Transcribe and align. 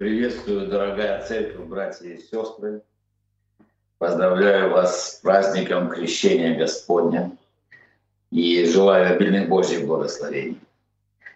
Приветствую, 0.00 0.66
дорогая 0.66 1.22
церковь, 1.26 1.66
братья 1.66 2.06
и 2.06 2.16
сестры. 2.16 2.80
Поздравляю 3.98 4.70
вас 4.70 5.10
с 5.10 5.14
праздником 5.16 5.90
Крещения 5.90 6.56
Господня 6.56 7.32
и 8.30 8.64
желаю 8.64 9.14
обильных 9.14 9.50
Божьих 9.50 9.86
благословений. 9.86 10.58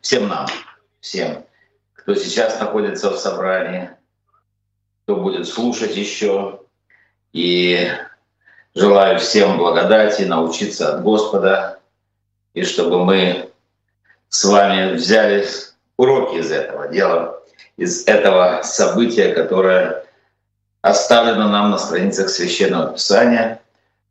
Всем 0.00 0.28
нам, 0.28 0.46
всем, 1.00 1.44
кто 1.92 2.14
сейчас 2.14 2.58
находится 2.58 3.10
в 3.10 3.18
собрании, 3.18 3.90
кто 5.02 5.16
будет 5.16 5.46
слушать 5.46 5.94
еще. 5.94 6.60
И 7.34 7.86
желаю 8.74 9.18
всем 9.18 9.58
благодати, 9.58 10.22
научиться 10.22 10.94
от 10.94 11.02
Господа, 11.02 11.80
и 12.54 12.64
чтобы 12.64 13.04
мы 13.04 13.50
с 14.30 14.42
вами 14.42 14.94
взяли 14.94 15.46
уроки 15.98 16.36
из 16.36 16.50
этого 16.50 16.88
дела, 16.88 17.43
из 17.76 18.06
этого 18.06 18.60
события, 18.62 19.32
которое 19.34 20.04
оставлено 20.82 21.48
нам 21.48 21.70
на 21.70 21.78
страницах 21.78 22.28
Священного 22.28 22.92
Писания. 22.92 23.60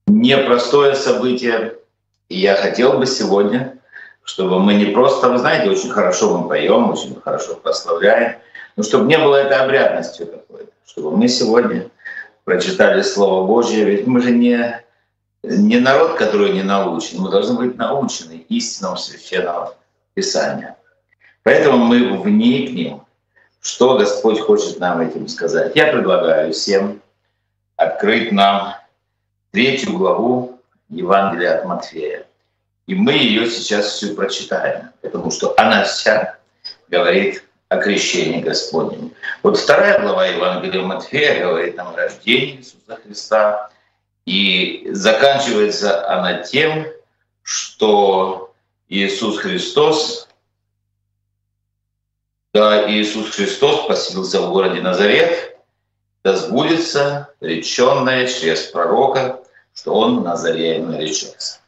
Непростое 0.07 0.95
событие, 0.95 1.75
и 2.29 2.39
я 2.39 2.55
хотел 2.55 2.97
бы 2.97 3.05
сегодня, 3.05 3.77
чтобы 4.23 4.59
мы 4.59 4.73
не 4.73 4.85
просто, 4.87 5.29
вы 5.29 5.37
знаете, 5.37 5.69
очень 5.69 5.91
хорошо 5.91 6.37
мы 6.37 6.47
поем, 6.47 6.89
очень 6.89 7.19
хорошо 7.21 7.55
прославляем, 7.55 8.37
но 8.75 8.83
чтобы 8.83 9.05
не 9.05 9.17
было 9.17 9.35
этой 9.35 9.57
обрядностью 9.57 10.27
какой-то, 10.27 10.71
чтобы 10.85 11.15
мы 11.15 11.27
сегодня 11.27 11.89
прочитали 12.43 13.01
Слово 13.01 13.45
Божье, 13.45 13.85
ведь 13.85 14.07
мы 14.07 14.19
же 14.21 14.31
не, 14.31 14.81
не 15.43 15.77
народ, 15.77 16.15
который 16.15 16.51
не 16.51 16.63
научен, 16.63 17.19
мы 17.19 17.29
должны 17.29 17.55
быть 17.55 17.77
научены 17.77 18.45
истинам 18.49 18.97
Священного 18.97 19.75
Писания. 20.15 20.75
Поэтому 21.43 21.77
мы 21.77 22.17
вникнем 22.17 23.03
что 23.63 23.97
Господь 23.97 24.41
хочет 24.41 24.79
нам 24.79 24.99
этим 24.99 25.27
сказать? 25.29 25.71
Я 25.75 25.87
предлагаю 25.87 26.51
всем 26.51 27.01
открыть 27.77 28.31
нам 28.31 28.75
третью 29.51 29.97
главу 29.97 30.59
Евангелия 30.89 31.59
от 31.59 31.65
Матфея. 31.65 32.27
И 32.87 32.93
мы 32.93 33.13
ее 33.13 33.49
сейчас 33.49 33.87
всю 33.87 34.15
прочитаем, 34.15 34.89
потому 35.01 35.31
что 35.31 35.53
она 35.57 35.85
вся 35.85 36.37
говорит 36.89 37.45
о 37.69 37.77
крещении 37.77 38.41
Господнем. 38.41 39.13
Вот 39.41 39.57
вторая 39.57 40.01
глава 40.01 40.25
Евангелия 40.25 40.81
Матфея 40.81 41.45
говорит 41.45 41.77
нам 41.77 41.93
о 41.93 41.95
рождении 41.95 42.57
Иисуса 42.57 42.99
Христа. 43.01 43.69
И 44.25 44.89
заканчивается 44.91 46.09
она 46.09 46.43
тем, 46.43 46.85
что 47.43 48.53
Иисус 48.89 49.37
Христос 49.37 50.22
да 52.53 52.89
Иисус 52.89 53.31
Христос 53.31 53.87
поселился 53.87 54.41
в 54.41 54.51
городе 54.51 54.79
Назарет, 54.81 55.57
да 56.23 56.35
сбудется 56.35 57.29
реченное 57.41 58.27
через 58.27 58.61
пророка, 58.67 59.41
что 59.73 59.93
он 59.95 60.23
Назареем 60.23 60.91
наречется. 60.91 61.59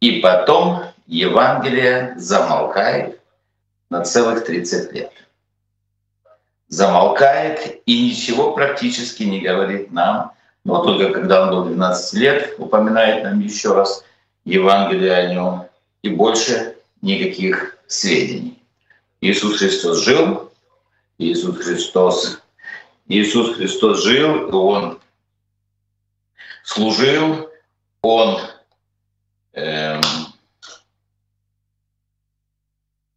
И 0.00 0.20
потом 0.20 0.82
Евангелие 1.06 2.14
замолкает 2.16 3.20
на 3.88 4.02
целых 4.02 4.44
30 4.44 4.92
лет. 4.92 5.12
Замолкает 6.68 7.80
и 7.86 8.08
ничего 8.08 8.52
практически 8.52 9.22
не 9.22 9.40
говорит 9.40 9.92
нам, 9.92 10.32
но 10.64 10.82
только 10.84 11.12
когда 11.12 11.42
он 11.42 11.50
был 11.50 11.64
12 11.64 12.14
лет, 12.14 12.54
упоминает 12.58 13.24
нам 13.24 13.40
еще 13.40 13.74
раз 13.74 14.04
Евангелие 14.44 15.12
о 15.12 15.32
нем, 15.32 15.66
и 16.02 16.10
больше 16.10 16.76
никаких 17.00 17.78
сведений. 17.86 18.49
Иисус 19.20 19.58
Христос 19.58 20.04
жил, 20.04 20.50
Иисус 21.18 21.58
Христос, 21.58 22.40
Иисус 23.06 23.54
Христос 23.56 24.02
жил, 24.02 24.48
и 24.48 24.52
Он 24.52 25.00
служил, 26.64 27.50
Он 28.00 28.40
эм, 29.52 30.00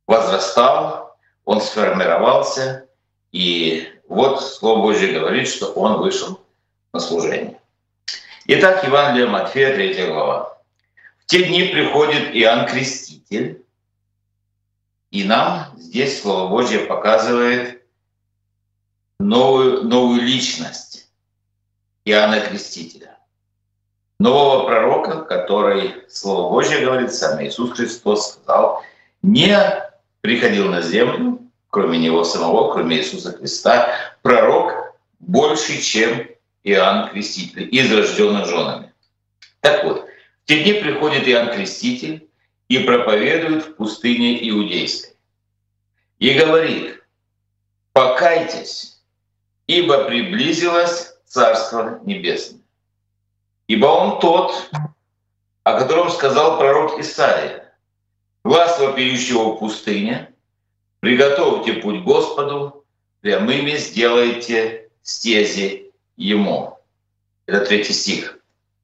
возрастал, 0.06 1.16
Он 1.46 1.62
сформировался, 1.62 2.88
и 3.32 3.88
вот 4.10 4.44
Слово 4.44 4.82
Божье 4.82 5.18
говорит, 5.18 5.48
что 5.48 5.68
Он 5.74 6.02
вышел 6.02 6.42
на 6.92 7.00
служение. 7.00 7.60
Итак, 8.46 8.84
Евангелие 8.84 9.28
Матфея, 9.28 9.74
3 9.74 10.08
глава. 10.08 10.58
В 11.20 11.26
те 11.28 11.44
дни 11.46 11.70
приходит 11.70 12.36
Иоанн 12.36 12.68
Креститель, 12.68 13.63
и 15.14 15.24
нам 15.24 15.68
здесь 15.78 16.22
Слово 16.22 16.50
Божье 16.50 16.80
показывает 16.80 17.84
новую, 19.20 19.84
новую 19.84 20.22
личность 20.22 21.08
Иоанна 22.04 22.42
Крестителя. 22.42 23.20
Нового 24.20 24.66
пророка, 24.66 25.22
который, 25.22 26.04
Слово 26.10 26.50
Божье 26.50 26.84
говорит, 26.84 27.14
сам 27.14 27.44
Иисус 27.46 27.74
Христос 27.74 28.32
сказал, 28.32 28.82
не 29.22 29.56
приходил 30.22 30.70
на 30.70 30.82
землю, 30.82 31.40
кроме 31.70 32.00
Него 32.00 32.24
самого, 32.24 32.74
кроме 32.74 32.98
Иисуса 32.98 33.38
Христа, 33.38 33.94
пророк 34.24 34.96
больше, 35.20 35.80
чем 35.80 36.28
Иоанн 36.64 37.10
Креститель, 37.10 37.70
из 37.72 37.94
рожденных 37.94 38.48
женами. 38.48 38.92
Так 39.60 39.84
вот, 39.84 40.08
в 40.44 40.48
те 40.48 40.64
дни 40.64 40.74
приходит 40.74 41.28
Иоанн 41.28 41.54
Креститель, 41.54 42.28
и 42.74 42.80
проповедует 42.80 43.66
в 43.66 43.76
пустыне 43.76 44.50
Иудейской. 44.50 45.14
И 46.18 46.34
говорит, 46.34 47.04
покайтесь, 47.92 49.00
ибо 49.68 50.06
приблизилось 50.06 51.14
Царство 51.28 52.00
Небесное. 52.04 52.62
Ибо 53.68 53.86
он 53.86 54.20
тот, 54.20 54.72
о 55.64 55.80
котором 55.80 56.10
сказал 56.10 56.58
пророк 56.58 57.00
Исаия, 57.00 57.72
глаз 58.44 58.80
вопиющего 58.80 59.54
в 59.54 59.60
пустыне, 59.60 60.34
приготовьте 61.00 61.74
путь 61.74 62.02
Господу, 62.02 62.86
прямыми 63.22 63.76
сделайте 63.78 64.90
стези 65.04 65.92
Ему. 66.18 66.80
Это 67.46 67.66
третий 67.68 67.94
стих. 67.94 68.40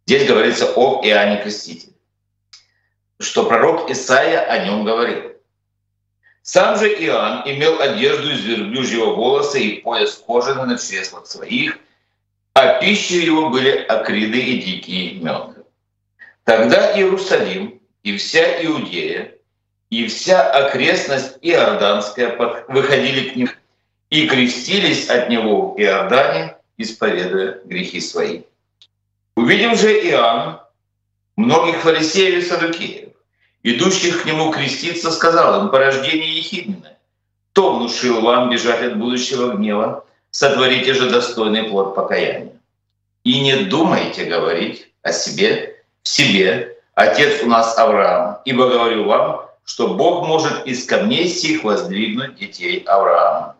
Здесь 0.05 0.28
говорится 0.28 0.72
об 0.75 1.03
Иоанне 1.03 1.41
Крестителе 1.41 1.88
что 3.19 3.46
пророк 3.46 3.90
Исаия 3.90 4.41
о 4.41 4.66
нем 4.66 4.84
говорил. 4.84 5.34
Сам 6.41 6.78
же 6.78 6.88
Иоанн 6.88 7.44
имел 7.46 7.80
одежду 7.80 8.31
из 8.31 8.44
верблюжьего 8.44 9.13
волоса 9.13 9.59
и 9.59 9.81
пояс 9.81 10.16
кожаный 10.25 10.66
на 10.66 10.78
чреслах 10.78 11.28
своих, 11.28 11.78
а 12.53 12.79
пищей 12.79 13.24
его 13.24 13.50
были 13.50 13.69
акриды 13.69 14.40
и 14.40 14.62
дикие 14.62 15.13
мед. 15.19 15.66
Тогда 16.46 16.97
Иерусалим 16.97 17.79
и 18.03 18.18
вся 18.18 18.66
Иудея 18.66 19.35
и 19.90 20.08
вся 20.08 20.50
окрестность 20.50 21.38
Иорданская 21.41 22.35
выходили 22.68 23.29
к 23.29 23.35
ним 23.35 23.50
и 24.09 24.28
крестились 24.28 25.09
от 25.09 25.29
него 25.29 25.74
в 25.74 25.79
Иордане, 25.79 26.56
исповедуя 26.78 27.59
грехи 27.66 28.00
свои. 28.00 28.44
Увидев 29.35 29.79
же 29.79 29.91
Иоанн 30.09 30.62
многих 31.35 31.78
фарисеев 31.78 32.44
и 32.44 32.47
садукеев, 32.47 33.09
идущих 33.64 34.24
к 34.24 34.25
нему 34.25 34.52
креститься, 34.52 35.12
сказал 35.12 35.62
им, 35.62 35.70
порождение 35.70 36.38
ехидное, 36.38 36.97
кто 37.52 37.75
внушил 37.75 38.22
вам 38.22 38.50
бежать 38.50 38.81
от 38.84 38.97
будущего 38.97 39.53
гнева, 39.53 40.06
сотворите 40.31 40.94
же 40.94 41.09
достойный 41.09 41.64
плод 41.64 41.96
покаяния. 41.96 42.53
И 43.24 43.42
не 43.42 43.56
думайте 43.66 44.25
говорить 44.25 44.90
о 45.02 45.12
себе, 45.12 45.84
в 46.03 46.08
себе, 46.08 46.78
отец 46.96 47.44
у 47.44 47.47
нас 47.47 47.78
Авраам, 47.78 48.40
ибо 48.46 48.70
говорю 48.70 49.06
вам, 49.06 49.46
что 49.66 49.90
Бог 49.90 50.26
может 50.26 50.66
из 50.66 50.86
камней 50.86 51.28
сих 51.28 51.64
воздвигнуть 51.64 52.36
детей 52.36 52.84
Авраама. 52.88 53.56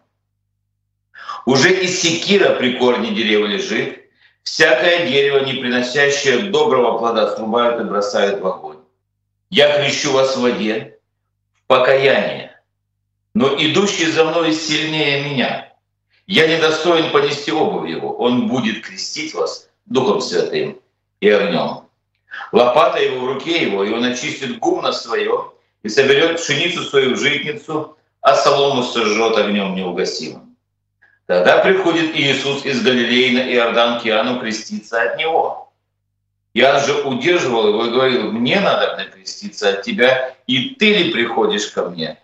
Уже 1.45 1.72
из 1.72 2.02
секира 2.02 2.56
при 2.56 2.78
корне 2.78 3.12
дерева 3.12 3.45
лежит, 3.45 4.00
всякое 4.44 5.07
дерево, 5.07 5.44
не 5.45 5.54
приносящее 5.54 6.50
доброго 6.50 6.98
плода, 6.98 7.36
срубают 7.36 7.81
и 7.81 7.84
бросают 7.84 8.42
в 8.42 8.48
огонь. 8.48 8.69
Я 9.50 9.80
крещу 9.80 10.12
вас 10.12 10.38
в 10.38 10.42
воде, 10.42 10.98
в 11.54 11.68
покаяние, 11.68 12.62
но 13.34 13.56
идущий 13.56 14.06
за 14.06 14.25
мной 14.25 14.54
сильнее 14.54 15.24
меня. 15.24 15.74
Я 16.28 16.48
недостоин 16.48 17.12
понести 17.12 17.51
обувь 17.51 17.90
его. 17.90 18.16
Он 18.16 18.48
будет 18.48 18.86
крестить 18.86 19.34
вас 19.34 19.69
Духом 19.88 20.22
Святым 20.22 20.80
и 21.19 21.30
огнем. 21.30 21.86
Лопата 22.51 23.00
его 23.00 23.22
в 23.22 23.25
руке 23.25 23.63
его, 23.63 23.84
и 23.84 23.92
он 23.92 24.04
очистит 24.04 24.60
гумно 24.60 24.92
свое 24.92 25.52
и 25.81 25.90
соберет 25.90 26.40
пшеницу 26.40 26.84
свою 26.84 27.16
в 27.16 27.19
житницу, 27.19 27.98
а 28.22 28.36
солому 28.36 28.84
сожжет 28.84 29.38
огнем 29.38 29.74
неугасимым. 29.74 30.56
Тогда 31.25 31.60
приходит 31.60 32.16
Иисус 32.16 32.66
из 32.66 32.84
Галилеи 32.84 33.36
на 33.36 33.54
Иордан 33.54 34.00
к 34.00 34.06
Иоанну 34.06 34.40
креститься 34.40 35.02
от 35.02 35.18
него. 35.18 35.69
Я 36.54 36.80
же 36.80 37.04
удерживал 37.04 37.68
его 37.68 37.86
и 37.86 37.92
говорил, 37.92 38.31
мне 38.31 38.60
надо 38.60 39.06
креститься 39.13 39.69
от 39.69 39.84
тебя, 39.84 40.36
и 40.48 40.75
ты 40.75 40.94
ли 40.94 41.12
приходишь 41.12 41.68
ко 41.68 41.90
мне? 41.90 42.18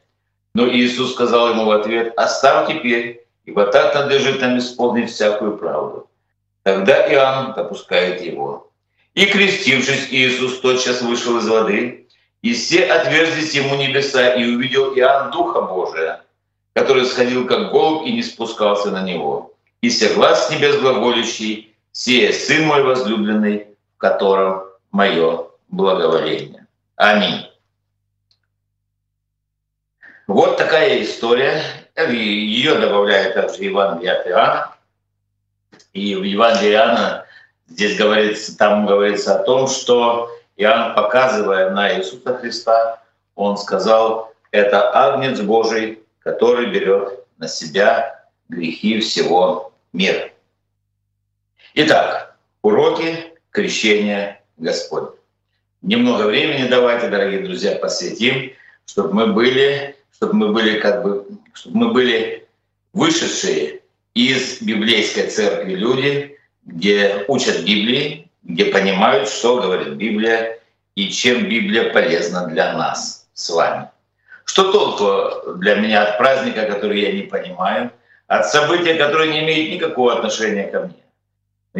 Но 0.53 0.67
Иисус 0.67 1.13
сказал 1.13 1.49
ему 1.49 1.65
в 1.65 1.71
ответ, 1.71 2.13
оставь 2.17 2.69
теперь, 2.69 3.25
ибо 3.45 3.67
так 3.67 3.93
надлежит 3.93 4.41
нам 4.41 4.57
исполнить 4.57 5.11
всякую 5.11 5.57
правду. 5.57 6.09
Тогда 6.63 7.07
Иоанн 7.13 7.53
допускает 7.53 8.21
его. 8.21 8.71
И 9.13 9.27
крестившись, 9.27 10.07
Иисус 10.09 10.59
тотчас 10.59 11.01
вышел 11.01 11.37
из 11.37 11.47
воды, 11.47 12.07
и 12.41 12.53
все 12.53 12.85
отверзлись 12.85 13.53
ему 13.53 13.75
небеса, 13.75 14.33
и 14.33 14.55
увидел 14.55 14.95
Иоанн 14.95 15.31
Духа 15.31 15.61
Божия, 15.61 16.23
который 16.73 17.05
сходил 17.05 17.45
как 17.45 17.71
голубь 17.71 18.07
и 18.07 18.13
не 18.13 18.23
спускался 18.23 18.91
на 18.91 19.03
него. 19.03 19.53
И 19.81 19.89
глаз 20.15 20.47
с 20.47 20.51
небес 20.51 20.77
глаголющий, 20.77 21.73
«Сие 21.91 22.33
Сын 22.33 22.65
мой 22.65 22.83
возлюбленный, 22.83 23.67
котором 23.97 24.63
мое 24.91 25.47
благоволение». 25.69 26.67
Аминь. 26.95 27.49
Вот 30.27 30.57
такая 30.57 31.03
история. 31.03 31.61
Ее 31.97 32.75
добавляет 32.75 33.35
также 33.35 33.63
Евангелие 33.63 34.13
от 34.13 34.27
Иоанна. 34.27 34.75
И 35.93 36.15
в 36.15 36.23
Евангелии 36.23 36.71
Иоанна 36.71 37.25
здесь 37.67 37.97
говорится, 37.97 38.57
там 38.57 38.85
говорится 38.85 39.39
о 39.39 39.43
том, 39.43 39.67
что 39.67 40.29
Иоанн, 40.57 40.95
показывая 40.95 41.69
на 41.69 41.97
Иисуса 41.97 42.37
Христа, 42.37 43.01
он 43.35 43.57
сказал, 43.57 44.33
это 44.51 44.91
Агнец 44.93 45.39
Божий, 45.41 45.99
который 46.19 46.67
берет 46.67 47.25
на 47.37 47.47
себя 47.47 48.25
грехи 48.49 48.99
всего 48.99 49.73
мира. 49.93 50.29
Итак, 51.75 52.35
уроки 52.61 53.34
крещения 53.55 54.41
Господня. 54.57 55.17
Немного 55.81 56.23
времени 56.23 56.67
давайте, 56.67 57.07
дорогие 57.09 57.39
друзья, 57.39 57.75
посвятим, 57.75 58.51
чтобы 58.85 59.13
мы 59.13 59.33
были 59.33 59.95
чтобы 60.17 60.33
мы 60.33 60.53
были 60.53 60.79
как 60.79 61.03
бы, 61.03 61.27
чтобы 61.53 61.77
мы 61.77 61.93
были 61.93 62.47
вышедшие 62.93 63.81
из 64.13 64.61
библейской 64.61 65.27
церкви 65.27 65.75
люди, 65.75 66.37
где 66.63 67.25
учат 67.27 67.63
Библии, 67.63 68.29
где 68.43 68.65
понимают, 68.65 69.27
что 69.27 69.61
говорит 69.61 69.95
Библия 69.95 70.59
и 70.95 71.09
чем 71.09 71.49
Библия 71.49 71.91
полезна 71.91 72.47
для 72.47 72.73
нас 72.73 73.27
с 73.33 73.49
вами. 73.49 73.89
Что 74.45 74.71
толку 74.71 75.57
для 75.57 75.75
меня 75.75 76.03
от 76.03 76.17
праздника, 76.17 76.65
который 76.65 77.01
я 77.01 77.11
не 77.11 77.23
понимаю, 77.23 77.91
от 78.27 78.45
события, 78.47 78.95
которое 78.95 79.31
не 79.31 79.43
имеет 79.43 79.73
никакого 79.73 80.13
отношения 80.13 80.67
ко 80.67 80.81
мне? 80.81 81.04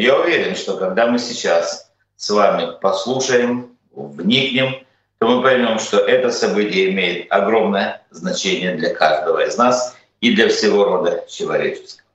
Я 0.01 0.19
уверен, 0.19 0.56
что 0.56 0.77
когда 0.77 1.07
мы 1.07 1.19
сейчас 1.19 1.92
с 2.15 2.30
вами 2.30 2.77
послушаем, 2.81 3.77
вникнем, 3.92 4.86
то 5.19 5.27
мы 5.27 5.42
поймем, 5.42 5.80
что 5.80 6.00
это 6.00 6.31
событие 6.31 6.92
имеет 6.92 7.31
огромное 7.31 8.06
значение 8.12 8.75
для 8.75 8.94
каждого 8.94 9.45
из 9.45 9.57
нас 9.57 9.95
и 10.21 10.36
для 10.36 10.50
всего 10.50 10.83
рода 10.83 11.25
человеческого. 11.30 12.06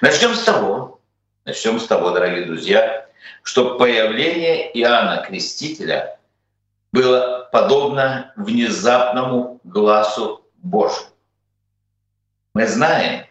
Начнем 0.00 0.34
с 0.34 0.42
того, 0.42 1.00
начнем 1.44 1.78
с 1.78 1.86
того, 1.86 2.10
дорогие 2.10 2.46
друзья, 2.46 3.06
что 3.42 3.76
появление 3.76 4.70
Иоанна 4.80 5.24
Крестителя 5.24 6.18
было 6.92 7.48
подобно 7.52 8.32
внезапному 8.36 9.60
глазу 9.64 10.44
Божьему. 10.56 11.10
Мы 12.54 12.66
знаем, 12.66 13.26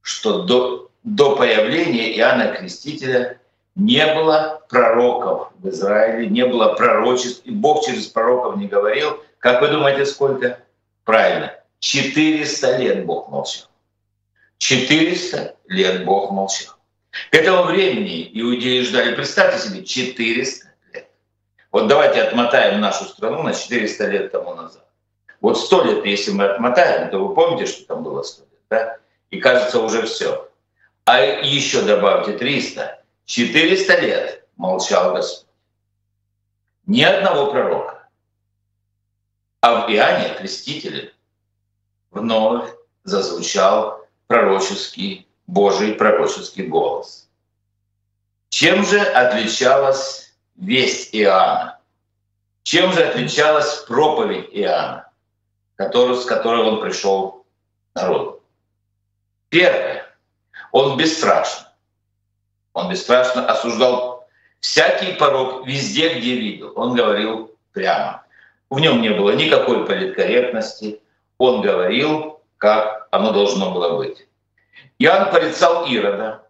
что 0.00 0.42
до, 0.42 0.85
до 1.06 1.36
появления 1.36 2.16
Иоанна 2.18 2.52
Крестителя 2.52 3.38
не 3.76 4.04
было 4.14 4.60
пророков 4.68 5.52
в 5.60 5.68
Израиле, 5.68 6.28
не 6.28 6.44
было 6.44 6.74
пророчеств, 6.74 7.42
и 7.44 7.52
Бог 7.52 7.86
через 7.86 8.06
пророков 8.06 8.56
не 8.56 8.66
говорил. 8.66 9.22
Как 9.38 9.62
вы 9.62 9.68
думаете, 9.68 10.04
сколько? 10.04 10.58
Правильно, 11.04 11.54
400 11.78 12.76
лет 12.78 13.06
Бог 13.06 13.28
молчал. 13.28 13.68
400 14.58 15.54
лет 15.68 16.04
Бог 16.04 16.32
молчал. 16.32 16.74
К 17.30 17.34
этому 17.36 17.62
времени 17.62 18.28
иудеи 18.32 18.82
ждали, 18.82 19.14
представьте 19.14 19.60
себе, 19.60 19.84
400 19.84 20.66
лет. 20.92 21.08
Вот 21.70 21.86
давайте 21.86 22.20
отмотаем 22.22 22.80
нашу 22.80 23.04
страну 23.04 23.44
на 23.44 23.54
400 23.54 24.06
лет 24.06 24.32
тому 24.32 24.54
назад. 24.54 24.84
Вот 25.40 25.56
100 25.56 25.84
лет, 25.84 26.04
если 26.04 26.32
мы 26.32 26.46
отмотаем, 26.46 27.10
то 27.10 27.18
вы 27.20 27.32
помните, 27.32 27.66
что 27.66 27.86
там 27.86 28.02
было 28.02 28.22
100 28.24 28.42
лет, 28.42 28.60
да? 28.70 28.96
И 29.30 29.38
кажется, 29.38 29.80
уже 29.80 30.02
все. 30.06 30.45
А 31.06 31.20
еще 31.20 31.82
добавьте 31.82 32.36
300, 32.36 33.00
400 33.26 34.00
лет 34.00 34.48
молчал 34.56 35.14
Господь. 35.14 35.46
Ни 36.86 37.02
одного 37.02 37.52
пророка. 37.52 38.08
А 39.60 39.86
в 39.86 39.92
Иоанне 39.92 40.34
Крестителе 40.34 41.14
вновь 42.10 42.68
зазвучал 43.04 44.04
пророческий, 44.26 45.28
Божий 45.46 45.94
пророческий 45.94 46.66
голос. 46.66 47.30
Чем 48.48 48.84
же 48.84 48.98
отличалась 49.00 50.36
весть 50.56 51.14
Иоанна? 51.14 51.78
Чем 52.64 52.92
же 52.92 53.04
отличалась 53.04 53.76
проповедь 53.82 54.48
Иоанна, 54.50 55.08
с 55.76 56.24
которой 56.24 56.62
он 56.62 56.80
пришел 56.80 57.46
к 57.92 58.00
народу? 58.00 58.42
Первое. 59.50 59.95
Он 60.76 60.98
бесстрашен. 60.98 61.64
Он 62.74 62.90
бесстрашно 62.90 63.50
осуждал 63.50 64.28
всякий 64.60 65.14
порог 65.14 65.66
везде, 65.66 66.18
где 66.18 66.36
видел. 66.36 66.74
Он 66.76 66.94
говорил 66.94 67.56
прямо. 67.72 68.26
В 68.68 68.78
нем 68.78 69.00
не 69.00 69.08
было 69.08 69.30
никакой 69.30 69.86
политкорректности. 69.86 71.00
Он 71.38 71.62
говорил, 71.62 72.42
как 72.58 73.08
оно 73.10 73.32
должно 73.32 73.70
было 73.70 73.96
быть. 73.96 74.28
Иоанн 74.98 75.30
порицал 75.30 75.86
Ирода. 75.86 76.46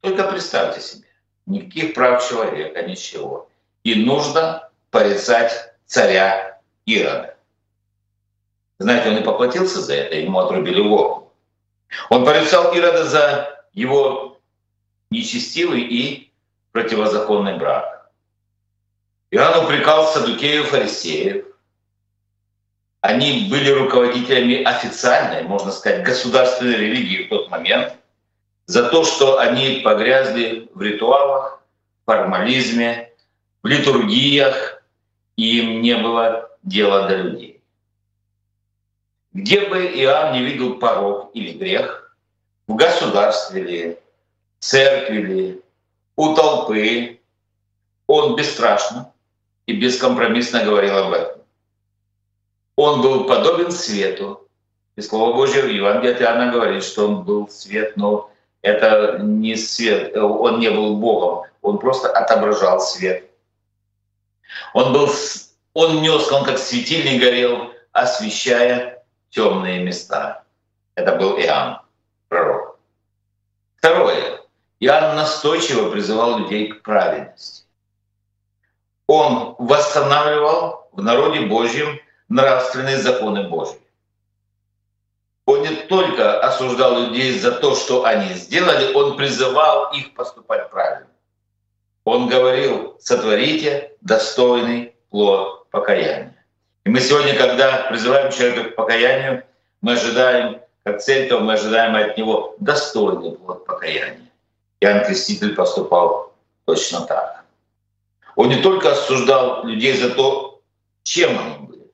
Только 0.00 0.24
представьте 0.24 0.80
себе, 0.80 1.06
никаких 1.46 1.94
прав 1.94 2.28
человека, 2.28 2.82
ничего. 2.82 3.48
И 3.84 3.94
нужно 3.94 4.68
порицать 4.90 5.76
царя 5.84 6.58
Ирода. 6.86 7.36
Знаете, 8.80 9.10
он 9.10 9.18
и 9.18 9.22
поплатился 9.22 9.80
за 9.80 9.94
это, 9.94 10.16
ему 10.16 10.40
отрубили 10.40 10.82
голову. 10.82 11.25
Он 12.10 12.24
порицал 12.24 12.72
Ирода 12.74 13.04
за 13.04 13.64
его 13.72 14.38
нечестивый 15.10 15.82
и 15.82 16.32
противозаконный 16.72 17.58
брак. 17.58 18.10
Иоанн 19.30 19.64
упрекал 19.64 20.06
садукеев 20.06 20.68
фарисеев. 20.68 21.44
Они 23.00 23.48
были 23.50 23.70
руководителями 23.70 24.62
официальной, 24.62 25.42
можно 25.42 25.70
сказать, 25.70 26.04
государственной 26.04 26.76
религии 26.76 27.26
в 27.26 27.28
тот 27.28 27.50
момент 27.50 27.94
за 28.66 28.88
то, 28.88 29.04
что 29.04 29.38
они 29.38 29.80
погрязли 29.84 30.68
в 30.74 30.82
ритуалах, 30.82 31.62
формализме, 32.04 33.12
в 33.62 33.68
литургиях, 33.68 34.82
и 35.36 35.60
им 35.60 35.82
не 35.82 35.96
было 35.96 36.50
дела 36.62 37.08
до 37.08 37.16
людей. 37.16 37.45
Где 39.36 39.68
бы 39.68 39.84
Иоанн 39.84 40.32
не 40.32 40.42
видел 40.42 40.78
порог 40.78 41.30
или 41.34 41.52
грех, 41.58 42.16
в 42.66 42.74
государстве 42.74 43.62
ли, 43.62 43.98
церкви 44.60 45.18
ли, 45.18 45.62
у 46.16 46.34
толпы, 46.34 47.20
он 48.06 48.34
бесстрашно 48.34 49.12
и 49.66 49.74
бескомпромиссно 49.74 50.64
говорил 50.64 50.96
об 50.96 51.12
этом. 51.12 51.42
Он 52.76 53.02
был 53.02 53.26
подобен 53.26 53.70
свету. 53.72 54.48
И 54.96 55.02
Слово 55.02 55.34
Божье 55.34 55.64
в 55.64 55.68
Евангелии 55.68 56.14
от 56.14 56.22
Иоанна 56.22 56.50
говорит, 56.50 56.82
что 56.82 57.06
он 57.06 57.24
был 57.24 57.46
свет, 57.50 57.94
но 57.98 58.30
это 58.62 59.18
не 59.18 59.54
свет, 59.56 60.16
он 60.16 60.60
не 60.60 60.70
был 60.70 60.96
Богом, 60.96 61.44
он 61.60 61.78
просто 61.78 62.08
отображал 62.08 62.80
свет. 62.80 63.30
Он 64.72 64.94
был, 64.94 65.10
он 65.74 66.00
нес, 66.00 66.32
он 66.32 66.42
как 66.42 66.56
светильник 66.56 67.20
горел, 67.20 67.70
освещая 67.92 68.95
темные 69.30 69.82
места. 69.82 70.44
Это 70.94 71.16
был 71.16 71.38
Иоанн, 71.38 71.80
пророк. 72.28 72.78
Второе. 73.76 74.40
Иоанн 74.80 75.16
настойчиво 75.16 75.90
призывал 75.90 76.38
людей 76.38 76.68
к 76.68 76.82
праведности. 76.82 77.64
Он 79.06 79.54
восстанавливал 79.58 80.88
в 80.92 81.02
народе 81.02 81.40
Божьем 81.42 82.00
нравственные 82.28 82.98
законы 82.98 83.48
Божьи. 83.48 83.80
Он 85.46 85.62
не 85.62 85.76
только 85.86 86.40
осуждал 86.40 86.98
людей 86.98 87.38
за 87.38 87.52
то, 87.52 87.76
что 87.76 88.04
они 88.04 88.34
сделали, 88.34 88.92
он 88.94 89.16
призывал 89.16 89.92
их 89.92 90.12
поступать 90.14 90.70
правильно. 90.70 91.06
Он 92.04 92.28
говорил, 92.28 92.96
сотворите 93.00 93.92
достойный 94.00 94.96
плод 95.10 95.68
покаяния. 95.70 96.35
И 96.86 96.88
мы 96.88 97.00
сегодня, 97.00 97.34
когда 97.34 97.88
призываем 97.88 98.30
человека 98.30 98.70
к 98.70 98.76
покаянию, 98.76 99.42
мы 99.80 99.94
ожидаем, 99.94 100.60
как 100.84 101.02
церковь, 101.02 101.40
мы 101.40 101.54
ожидаем 101.54 101.96
от 101.96 102.16
него 102.16 102.54
достойный 102.60 103.32
плод 103.32 103.66
покаяния. 103.66 104.30
Иоанн 104.78 105.04
Креститель 105.04 105.56
поступал 105.56 106.32
точно 106.64 107.00
так. 107.00 107.44
Он 108.36 108.50
не 108.50 108.62
только 108.62 108.92
осуждал 108.92 109.64
людей 109.64 109.96
за 109.96 110.10
то, 110.10 110.60
чем 111.02 111.36
они 111.36 111.66
были. 111.66 111.90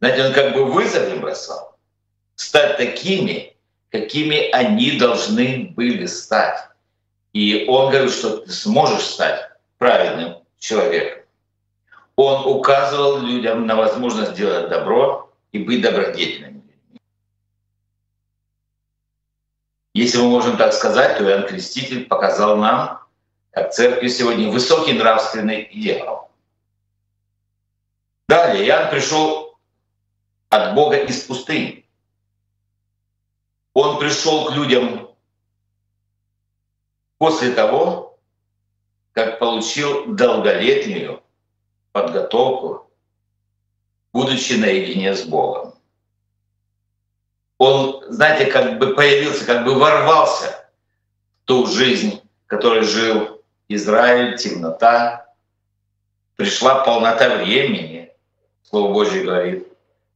Знаете, 0.00 0.26
он 0.26 0.32
как 0.32 0.54
бы 0.54 0.64
вызов 0.64 1.08
им 1.08 1.20
бросал. 1.20 1.76
Стать 2.34 2.78
такими, 2.78 3.56
какими 3.90 4.50
они 4.50 4.98
должны 4.98 5.72
были 5.76 6.06
стать. 6.06 6.66
И 7.32 7.64
он 7.68 7.92
говорит, 7.92 8.12
что 8.12 8.38
ты 8.38 8.50
сможешь 8.50 9.04
стать 9.04 9.50
праведным 9.78 10.38
человеком. 10.58 11.21
Он 12.16 12.46
указывал 12.46 13.18
людям 13.18 13.66
на 13.66 13.74
возможность 13.74 14.34
делать 14.34 14.68
добро 14.68 15.32
и 15.52 15.58
быть 15.58 15.82
добродетельными. 15.82 16.62
Если 19.94 20.18
мы 20.18 20.28
можем 20.28 20.56
так 20.56 20.72
сказать, 20.72 21.18
то 21.18 21.24
Иоанн 21.24 21.46
Креститель 21.46 22.06
показал 22.06 22.56
нам, 22.56 23.00
как 23.50 23.72
церкви 23.72 24.08
сегодня, 24.08 24.50
высокий 24.50 24.94
нравственный 24.94 25.68
идеал. 25.70 26.30
Далее 28.28 28.66
Иоанн 28.66 28.90
пришел 28.90 29.58
от 30.48 30.74
Бога 30.74 30.96
из 30.96 31.22
пустыни. 31.22 31.86
Он 33.74 33.98
пришел 33.98 34.46
к 34.46 34.52
людям 34.52 35.10
после 37.18 37.52
того, 37.52 38.18
как 39.12 39.38
получил 39.38 40.14
долголетнюю 40.14 41.21
подготовку, 41.92 42.90
будучи 44.12 44.54
наедине 44.54 45.14
с 45.14 45.22
Богом. 45.22 45.74
Он, 47.58 48.02
знаете, 48.08 48.46
как 48.46 48.78
бы 48.78 48.94
появился, 48.94 49.44
как 49.44 49.64
бы 49.64 49.74
ворвался 49.74 50.68
в 51.42 51.46
ту 51.46 51.66
жизнь, 51.66 52.20
которой 52.46 52.82
жил 52.82 53.40
Израиль, 53.68 54.36
темнота. 54.36 55.26
Пришла 56.36 56.82
полнота 56.82 57.36
времени, 57.36 58.10
Слово 58.62 58.92
Божье 58.92 59.22
говорит. 59.22 59.68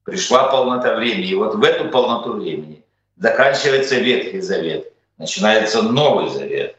Пришла 0.05 0.49
полнота 0.49 0.95
времени. 0.95 1.29
И 1.29 1.35
вот 1.35 1.55
в 1.55 1.63
эту 1.63 1.89
полноту 1.89 2.35
времени 2.35 2.83
заканчивается 3.17 3.97
Ветхий 3.97 4.41
Завет, 4.41 4.93
начинается 5.19 5.83
Новый 5.83 6.31
Завет. 6.31 6.77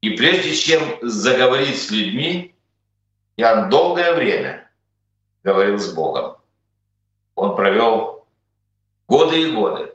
И 0.00 0.10
прежде 0.10 0.54
чем 0.54 0.80
заговорить 1.02 1.80
с 1.80 1.90
людьми, 1.90 2.54
Иоанн 3.38 3.70
долгое 3.70 4.14
время 4.14 4.68
говорил 5.44 5.78
с 5.78 5.92
Богом. 5.94 6.38
Он 7.36 7.54
провел 7.54 8.26
годы 9.06 9.40
и 9.40 9.52
годы 9.52 9.94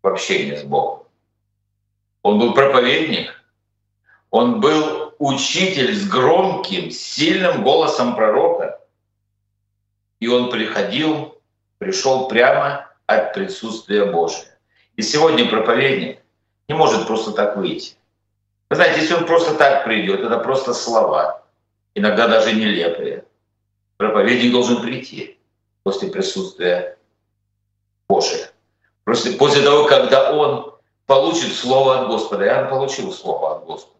в 0.00 0.06
общении 0.06 0.54
с 0.54 0.62
Богом. 0.62 1.02
Он 2.22 2.38
был 2.38 2.54
проповедник, 2.54 3.32
он 4.30 4.60
был 4.60 5.12
учитель 5.18 5.92
с 5.92 6.08
громким, 6.08 6.92
сильным 6.92 7.64
голосом 7.64 8.14
пророка. 8.14 8.78
И 10.20 10.28
он 10.28 10.48
приходил, 10.48 11.36
пришел 11.78 12.28
прямо 12.28 12.88
от 13.06 13.34
присутствия 13.34 14.04
Божия. 14.04 14.56
И 14.94 15.02
сегодня 15.02 15.48
проповедник 15.48 16.20
не 16.68 16.76
может 16.76 17.08
просто 17.08 17.32
так 17.32 17.56
выйти. 17.56 17.96
Вы 18.70 18.76
знаете, 18.76 19.00
если 19.00 19.14
он 19.14 19.26
просто 19.26 19.54
так 19.54 19.84
придет, 19.84 20.20
это 20.20 20.38
просто 20.38 20.74
слова, 20.74 21.42
иногда 21.98 22.28
даже 22.28 22.52
нелепые. 22.52 23.24
Проповедник 23.96 24.52
должен 24.52 24.80
прийти 24.80 25.38
после 25.82 26.08
присутствия 26.08 26.96
Божия. 28.08 28.50
После, 29.04 29.32
после 29.32 29.62
того, 29.62 29.86
когда 29.86 30.32
он 30.32 30.74
получит 31.06 31.54
Слово 31.54 32.00
от 32.00 32.08
Господа. 32.08 32.46
Иоанн 32.46 32.68
получил 32.68 33.12
Слово 33.12 33.56
от 33.56 33.64
Господа. 33.64 33.98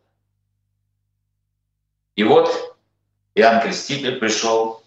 И 2.15 2.25
вот 2.25 2.77
Иоанн 3.35 3.63
Креститель 3.63 4.19
пришел, 4.19 4.83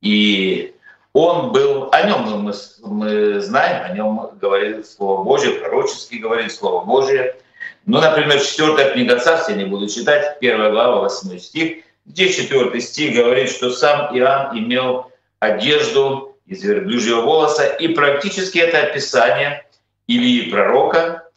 и 0.00 0.74
он 1.12 1.52
был, 1.52 1.88
о 1.90 2.02
нем 2.02 2.42
мы, 2.42 2.52
мы 2.82 3.40
знаем, 3.40 3.90
о 3.90 3.94
нем 3.94 4.38
говорит 4.38 4.86
Слово 4.86 5.24
Божье, 5.24 5.52
пророчески 5.52 6.16
говорит 6.16 6.52
Слово 6.52 6.84
Божье– 6.84 7.36
ну, 7.86 8.00
например, 8.00 8.40
четвертая 8.40 8.92
книга 8.92 9.18
Царств, 9.18 9.48
я 9.48 9.56
не 9.56 9.64
буду 9.64 9.88
читать, 9.88 10.38
первая 10.38 10.70
глава, 10.70 11.00
восьмой 11.00 11.40
стих, 11.40 11.84
где 12.06 12.32
четвертый 12.32 12.80
стих 12.80 13.14
говорит, 13.14 13.50
что 13.50 13.70
сам 13.70 14.16
Иоанн 14.16 14.58
имел 14.58 15.12
одежду 15.38 16.38
из 16.46 16.62
верблюжьего 16.62 17.20
волоса, 17.20 17.66
и 17.66 17.88
практически 17.88 18.58
это 18.58 18.82
описание 18.82 19.66
Илии 20.06 20.50
пророка, 20.50 21.28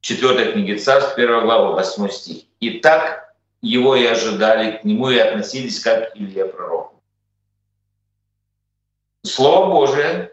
четвертой 0.00 0.52
книги 0.52 0.76
Царств, 0.76 1.16
первая 1.16 1.42
глава, 1.42 1.72
восьмой 1.72 2.10
стих. 2.10 2.44
И 2.60 2.78
так 2.78 3.34
его 3.60 3.96
и 3.96 4.04
ожидали, 4.06 4.78
к 4.78 4.84
нему 4.84 5.10
и 5.10 5.18
относились, 5.18 5.80
как 5.80 6.16
Илья 6.16 6.46
пророк. 6.46 6.92
Слово 9.24 9.70
Божие 9.70 10.32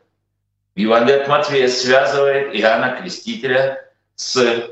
в 0.75 0.79
Евангелии 0.79 1.21
от 1.21 1.27
Матфея 1.27 1.67
связывает 1.67 2.55
Иоанна 2.55 2.99
Крестителя 2.99 3.87
с 4.15 4.71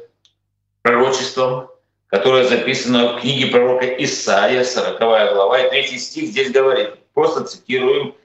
пророчеством, 0.81 1.69
которое 2.07 2.45
записано 2.45 3.13
в 3.13 3.21
книге 3.21 3.47
пророка 3.47 3.85
Исаия, 3.85 4.63
40 4.63 4.99
глава, 4.99 5.59
и 5.59 5.69
3 5.69 5.99
стих 5.99 6.29
здесь 6.29 6.51
говорит, 6.51 6.95
просто 7.13 7.43
цитируем 7.43 8.15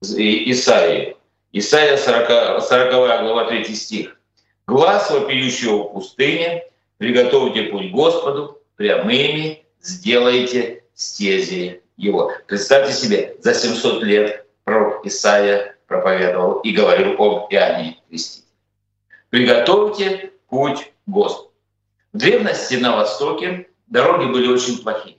Исаию. 0.00 1.16
Исаия, 1.52 1.96
40, 1.96 2.62
40 2.62 2.90
глава, 2.92 3.44
3 3.46 3.64
стих. 3.74 4.18
«Глаз 4.66 5.10
вопиющего 5.10 5.84
в 5.84 5.92
пустыне, 5.92 6.64
приготовьте 6.98 7.64
путь 7.64 7.92
Господу, 7.92 8.60
прямыми 8.76 9.64
сделайте 9.80 10.82
стези 10.94 11.82
его». 11.96 12.32
Представьте 12.48 12.92
себе, 12.92 13.36
за 13.40 13.54
700 13.54 14.02
лет 14.02 14.46
пророк 14.64 15.06
Исаия 15.06 15.76
проповедовал 15.86 16.60
и 16.60 16.72
говорил 16.72 17.14
об 17.22 17.52
Иоанне 17.52 17.96
Крестителе. 18.08 18.48
«Приготовьте 19.30 20.32
путь 20.48 20.92
Господу». 21.06 21.52
В 22.12 22.18
древности 22.18 22.74
на 22.74 22.96
Востоке 22.96 23.68
дороги 23.86 24.30
были 24.32 24.48
очень 24.48 24.82
плохие. 24.82 25.16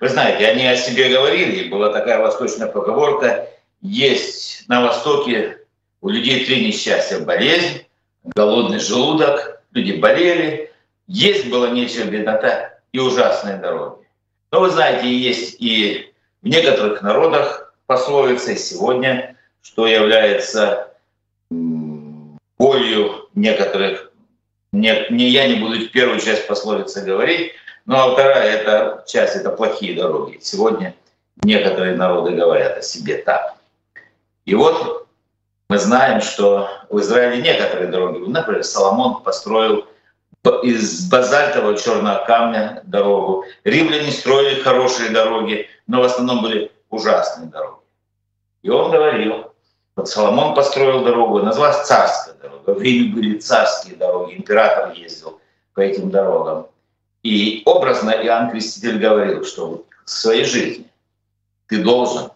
Вы 0.00 0.08
знаете, 0.08 0.46
они 0.46 0.66
о 0.66 0.76
себе 0.76 1.08
говорили, 1.10 1.68
была 1.68 1.92
такая 1.92 2.20
восточная 2.20 2.66
поговорка, 2.66 3.48
есть 3.80 4.68
на 4.68 4.82
Востоке 4.82 5.58
у 6.00 6.08
людей 6.08 6.44
три 6.44 6.66
несчастья. 6.66 7.20
Болезнь, 7.20 7.86
голодный 8.24 8.78
желудок, 8.78 9.62
люди 9.72 9.92
болели, 9.92 10.72
есть 11.06 11.48
было 11.48 11.70
нечего, 11.70 12.04
беднота 12.04 12.78
и 12.92 12.98
ужасные 12.98 13.56
дороги. 13.56 14.06
Но 14.50 14.60
вы 14.60 14.70
знаете, 14.70 15.12
есть 15.12 15.56
и 15.60 16.12
в 16.42 16.48
некоторых 16.48 17.02
народах 17.02 17.74
пословица 17.86 18.56
сегодня, 18.56 19.36
что 19.62 19.86
является 19.86 20.94
болью 21.50 23.28
некоторых 23.34 24.11
не, 24.72 25.06
не 25.10 25.28
я 25.28 25.46
не 25.48 25.56
буду 25.56 25.88
первую 25.88 26.20
часть 26.20 26.46
пословицы 26.46 27.02
говорить, 27.02 27.52
ну 27.84 27.96
а 27.96 28.12
вторая 28.12 28.50
это 28.50 29.04
часть 29.06 29.36
это 29.36 29.50
плохие 29.50 29.94
дороги. 29.94 30.38
Сегодня 30.40 30.94
некоторые 31.42 31.96
народы 31.96 32.32
говорят 32.32 32.78
о 32.78 32.82
себе 32.82 33.18
так. 33.18 33.56
И 34.44 34.54
вот 34.54 35.06
мы 35.68 35.78
знаем, 35.78 36.20
что 36.20 36.68
в 36.90 36.98
Израиле 37.00 37.42
некоторые 37.42 37.88
дороги, 37.88 38.28
например, 38.28 38.64
Соломон 38.64 39.22
построил 39.22 39.86
из 40.62 41.08
базальтового 41.08 41.76
черного 41.76 42.24
камня 42.24 42.82
дорогу. 42.84 43.44
Римляне 43.64 44.10
строили 44.10 44.60
хорошие 44.60 45.10
дороги, 45.10 45.68
но 45.86 46.00
в 46.00 46.04
основном 46.04 46.42
были 46.42 46.72
ужасные 46.90 47.48
дороги. 47.48 47.80
И 48.62 48.70
он 48.70 48.90
говорил, 48.90 49.51
Соломон 50.04 50.54
построил 50.54 51.04
дорогу, 51.04 51.40
называлась 51.40 51.86
царская 51.86 52.34
дорога. 52.34 52.74
В 52.74 52.82
Риме 52.82 53.12
были 53.14 53.38
царские 53.38 53.96
дороги, 53.96 54.34
император 54.34 54.94
ездил 54.94 55.38
по 55.74 55.80
этим 55.80 56.10
дорогам. 56.10 56.66
И 57.22 57.62
образно 57.66 58.10
Иоанн 58.10 58.50
Креститель 58.50 58.98
говорил, 58.98 59.44
что 59.44 59.84
в 60.04 60.10
своей 60.10 60.44
жизни 60.44 60.86
ты 61.68 61.82
должен 61.82 62.30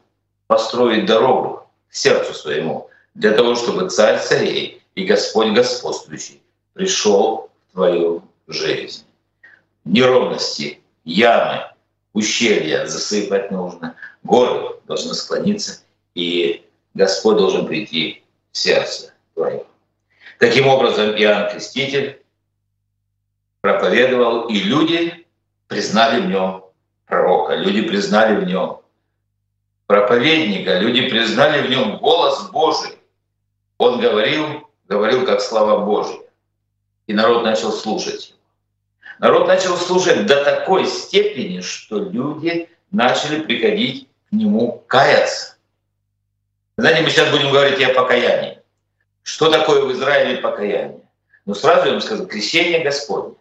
построить 0.47 1.07
дорогу 1.07 1.67
сердцу 1.91 2.35
своему, 2.35 2.91
для 3.15 3.33
того, 3.33 3.55
чтобы 3.55 3.89
царь 3.89 4.21
царей 4.21 4.83
и 4.95 5.05
Господь 5.05 5.55
господствующий 5.55 6.43
пришел 6.75 7.51
в 7.69 7.73
твою 7.73 8.23
жизнь. 8.47 9.05
Неровности, 9.85 10.81
ямы, 11.05 11.65
ущелья 12.13 12.87
засыпать 12.87 13.51
нужно, 13.51 13.97
горы 14.23 14.77
должны 14.87 15.15
склониться, 15.15 15.81
и 16.15 16.66
Господь 16.97 17.37
должен 17.37 17.67
прийти 17.67 18.25
в 18.53 18.57
сердце 18.57 19.13
твое. 19.35 19.65
Таким 20.39 20.67
образом, 20.67 21.11
Иоанн 21.11 21.51
Креститель 21.51 22.23
проповедовал, 23.61 24.49
и 24.49 24.59
люди 24.61 25.27
признали 25.67 26.23
в 26.23 26.27
нем 26.27 26.65
пророка, 27.05 27.55
люди 27.55 27.83
признали 27.83 28.37
в 28.37 28.45
нем 28.45 28.81
проповедника, 29.87 30.79
люди 30.79 31.07
признали 31.11 31.67
в 31.67 31.71
нем 31.71 31.99
голос 31.99 32.49
Божий. 32.51 32.97
Он 33.77 34.01
говорил, 34.01 34.71
говорил 34.89 35.27
как 35.27 35.43
слава 35.43 35.85
Божья. 35.85 36.21
И 37.07 37.13
народ 37.13 37.45
начал 37.45 37.73
слушать 37.73 38.31
его. 38.31 38.39
Народ 39.19 39.49
начал 39.49 39.77
слушать 39.77 40.25
до 40.25 40.43
такой 40.45 40.87
степени, 40.87 41.61
что 41.61 41.99
люди 41.99 42.71
начали 42.91 43.43
приходить 43.43 44.09
к 44.31 44.33
нему 44.33 44.83
каяться. 44.87 45.56
Знаете, 46.79 47.03
мы 47.03 47.11
сейчас 47.11 47.31
будем 47.31 47.51
говорить 47.51 47.79
и 47.81 47.85
о 47.85 47.95
покаянии. 47.95 48.61
Что 49.23 49.51
такое 49.51 49.83
в 49.83 49.93
Израиле 49.93 50.39
покаяние? 50.39 51.01
Но 51.47 51.55
сразу 51.55 51.87
я 51.87 51.93
вам 51.93 52.01
скажу, 52.01 52.27
крещение 52.27 52.85
Господне. 52.85 53.35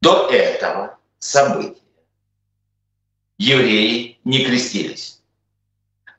До 0.00 0.28
этого 0.30 0.96
события 1.18 1.80
евреи 3.38 4.18
не 4.24 4.44
крестились. 4.44 5.20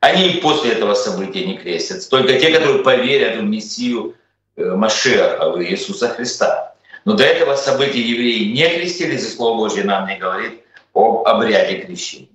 Они 0.02 0.30
и 0.30 0.42
после 0.42 0.74
этого 0.74 0.96
события 0.96 1.46
не 1.46 1.58
крестятся. 1.58 2.10
Только 2.10 2.40
те, 2.40 2.52
которые 2.52 2.84
поверят 2.84 3.38
в 3.38 3.44
Мессию 3.44 4.16
э, 4.56 4.64
Машеха, 4.64 5.52
в 5.52 5.62
Иисуса 5.64 6.10
Христа. 6.10 6.76
Но 7.06 7.14
до 7.14 7.24
этого 7.24 7.56
события 7.56 8.02
евреи 8.02 8.52
не 8.52 8.68
крестились, 8.70 9.24
и 9.24 9.36
Слово 9.36 9.58
Божье 9.58 9.84
нам 9.84 10.08
не 10.08 10.18
говорит 10.18 10.62
об 10.94 11.28
обряде 11.28 11.80
крещения. 11.82 12.30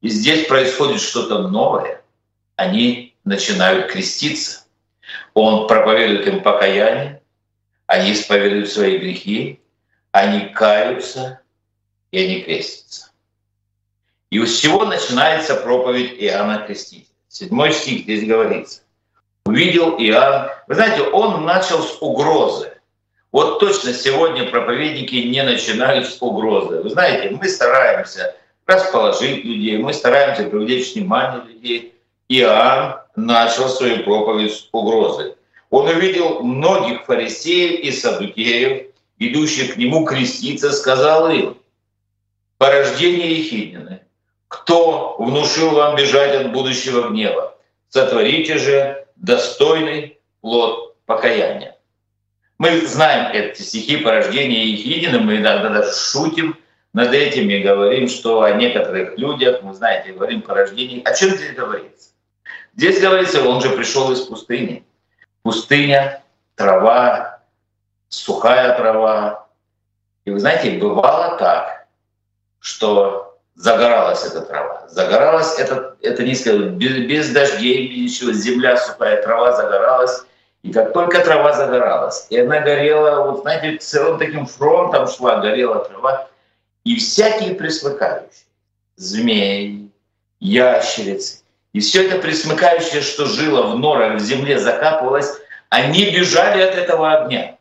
И 0.00 0.08
здесь 0.08 0.46
происходит 0.46 1.00
что-то 1.00 1.48
новое. 1.48 2.02
Они 2.56 3.07
начинают 3.24 3.90
креститься. 3.90 4.64
Он 5.34 5.66
проповедует 5.66 6.26
им 6.26 6.42
покаяние, 6.42 7.22
они 7.86 8.12
исповедуют 8.12 8.70
свои 8.70 8.98
грехи, 8.98 9.60
они 10.12 10.48
каются, 10.48 11.40
и 12.10 12.22
они 12.22 12.42
крестятся. 12.42 13.10
И 14.30 14.44
с 14.44 14.58
чего 14.58 14.84
начинается 14.84 15.54
проповедь 15.54 16.16
Иоанна 16.18 16.66
Крестителя? 16.66 17.06
Седьмой 17.28 17.72
стих 17.72 18.02
здесь 18.02 18.26
говорится. 18.26 18.82
Увидел 19.46 19.96
Иоанн. 19.98 20.50
Вы 20.66 20.74
знаете, 20.74 21.02
он 21.02 21.44
начал 21.44 21.82
с 21.82 21.96
угрозы. 22.00 22.72
Вот 23.32 23.60
точно 23.60 23.92
сегодня 23.92 24.50
проповедники 24.50 25.16
не 25.16 25.42
начинают 25.42 26.06
с 26.06 26.20
угрозы. 26.20 26.80
Вы 26.80 26.90
знаете, 26.90 27.30
мы 27.30 27.48
стараемся 27.48 28.34
расположить 28.66 29.44
людей, 29.44 29.78
мы 29.78 29.92
стараемся 29.92 30.44
привлечь 30.44 30.94
внимание 30.94 31.42
людей. 31.44 31.94
Иоанн 32.28 33.00
начал 33.18 33.68
свою 33.68 34.04
проповедь 34.04 34.52
с 34.52 34.68
угрозы. 34.72 35.34
Он 35.70 35.88
увидел 35.88 36.40
многих 36.42 37.04
фарисеев 37.04 37.80
и 37.80 37.92
садукеев, 37.92 38.86
идущих 39.18 39.74
к 39.74 39.76
нему 39.76 40.04
креститься, 40.04 40.72
сказал 40.72 41.30
им, 41.30 41.56
«Порождение 42.56 43.38
Ехиднины, 43.38 44.00
кто 44.48 45.16
внушил 45.18 45.70
вам 45.70 45.96
бежать 45.96 46.34
от 46.34 46.52
будущего 46.52 47.08
гнева? 47.08 47.56
Сотворите 47.88 48.58
же 48.58 49.06
достойный 49.16 50.18
плод 50.40 50.96
покаяния». 51.04 51.76
Мы 52.58 52.80
знаем 52.86 53.32
эти 53.32 53.62
стихи 53.62 53.98
порождения 53.98 54.64
Ехидины, 54.64 55.20
мы 55.20 55.36
иногда 55.36 55.68
даже 55.68 55.92
шутим 55.92 56.56
над 56.92 57.12
этим 57.12 57.48
и 57.50 57.60
говорим, 57.60 58.08
что 58.08 58.42
о 58.42 58.52
некоторых 58.52 59.16
людях, 59.16 59.62
вы 59.62 59.74
знаете, 59.74 60.12
говорим 60.12 60.42
порождение. 60.42 61.02
О 61.02 61.14
чем 61.14 61.30
здесь 61.30 61.54
говорится? 61.54 62.10
Здесь 62.78 63.00
говорится, 63.00 63.42
он 63.42 63.60
же 63.60 63.70
пришел 63.70 64.12
из 64.12 64.20
пустыни. 64.20 64.86
Пустыня, 65.42 66.22
трава, 66.54 67.40
сухая 68.08 68.76
трава. 68.76 69.48
И 70.24 70.30
вы 70.30 70.38
знаете, 70.38 70.78
бывало 70.78 71.36
так, 71.38 71.88
что 72.60 73.36
загоралась 73.56 74.24
эта 74.24 74.42
трава. 74.42 74.86
Загоралась 74.88 75.58
это, 75.58 75.96
это 76.02 76.22
низко, 76.22 76.56
без, 76.56 76.98
без 76.98 77.30
дождей, 77.32 77.88
без 77.88 78.14
ничего, 78.14 78.30
земля 78.30 78.76
сухая, 78.76 79.20
трава 79.22 79.56
загоралась. 79.56 80.22
И 80.62 80.72
как 80.72 80.92
только 80.92 81.24
трава 81.24 81.54
загоралась, 81.54 82.28
и 82.30 82.38
она 82.38 82.60
горела, 82.60 83.28
вот 83.28 83.40
знаете, 83.40 83.78
целым 83.78 84.20
таким 84.20 84.46
фронтом 84.46 85.08
шла, 85.08 85.40
горела 85.40 85.84
трава, 85.84 86.28
и 86.84 86.94
всякие 86.94 87.56
присмыкающие, 87.56 88.46
змеи, 88.94 89.90
ящерицы, 90.38 91.42
и 91.78 91.80
все 91.80 92.08
это 92.08 92.18
присмыкающее, 92.18 93.02
что 93.02 93.26
жило 93.26 93.68
в 93.68 93.78
норах, 93.78 94.16
в 94.16 94.18
земле, 94.18 94.58
закапывалось, 94.58 95.32
они 95.68 96.10
бежали 96.10 96.60
от 96.60 96.74
этого 96.74 97.12
огня. 97.12 97.56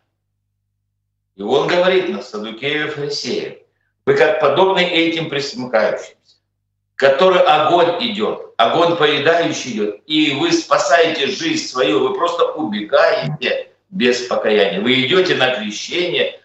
И 1.36 1.44
он 1.44 1.68
говорит 1.68 2.10
на 2.10 2.24
Садукею 2.24 2.88
и 2.88 2.90
Фарисею, 2.90 3.60
вы 4.08 4.16
как 4.16 4.40
подобны 4.40 4.80
этим 4.80 5.30
присмыкающимся, 5.30 6.16
который 6.96 7.42
огонь 7.42 8.04
идет, 8.08 8.54
огонь 8.58 8.96
поедающий 8.98 9.74
идет, 9.74 10.02
и 10.08 10.34
вы 10.34 10.52
спасаете 10.52 11.28
жизнь 11.28 11.68
свою, 11.68 12.00
вы 12.00 12.16
просто 12.16 12.54
убегаете 12.54 13.70
без 13.92 14.22
покаяния. 14.22 14.82
Вы 14.82 15.06
идете 15.06 15.36
на 15.36 15.54
крещение, 15.54 16.42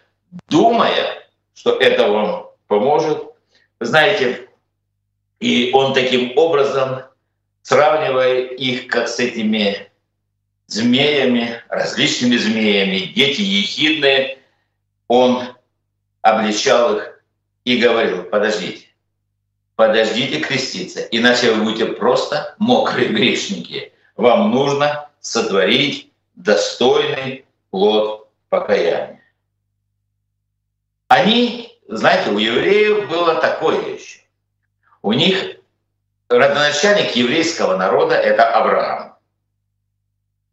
думая, 0.47 1.27
что 1.55 1.75
это 1.79 2.07
вам 2.07 2.51
поможет. 2.67 3.23
Вы 3.79 3.85
знаете, 3.87 4.47
и 5.39 5.71
он 5.73 5.95
таким 5.95 6.37
образом 6.37 7.05
сравнивая 7.63 8.41
их 8.41 8.87
как 8.87 9.07
с 9.07 9.19
этими 9.19 9.89
змеями, 10.67 11.61
различными 11.69 12.37
змеями, 12.37 13.11
дети 13.15 13.41
ехидные, 13.41 14.37
он 15.07 15.55
обличал 16.21 16.97
их 16.97 17.23
и 17.63 17.77
говорил, 17.77 18.23
подождите, 18.23 18.87
подождите 19.75 20.39
креститься, 20.39 21.01
иначе 21.11 21.51
вы 21.51 21.63
будете 21.63 21.85
просто 21.87 22.55
мокрые 22.59 23.09
грешники. 23.09 23.93
Вам 24.15 24.51
нужно 24.51 25.09
сотворить 25.19 26.11
достойный 26.35 27.45
плод 27.71 28.29
покаяния. 28.49 29.21
Они, 31.07 31.77
знаете, 31.87 32.31
у 32.31 32.37
евреев 32.37 33.09
было 33.09 33.35
такое 33.35 33.95
еще. 33.95 34.19
У 35.01 35.13
них 35.13 35.57
родоначальник 36.39 37.15
еврейского 37.15 37.77
народа— 37.77 38.15
это 38.29 38.45
Авраам. 38.45 39.15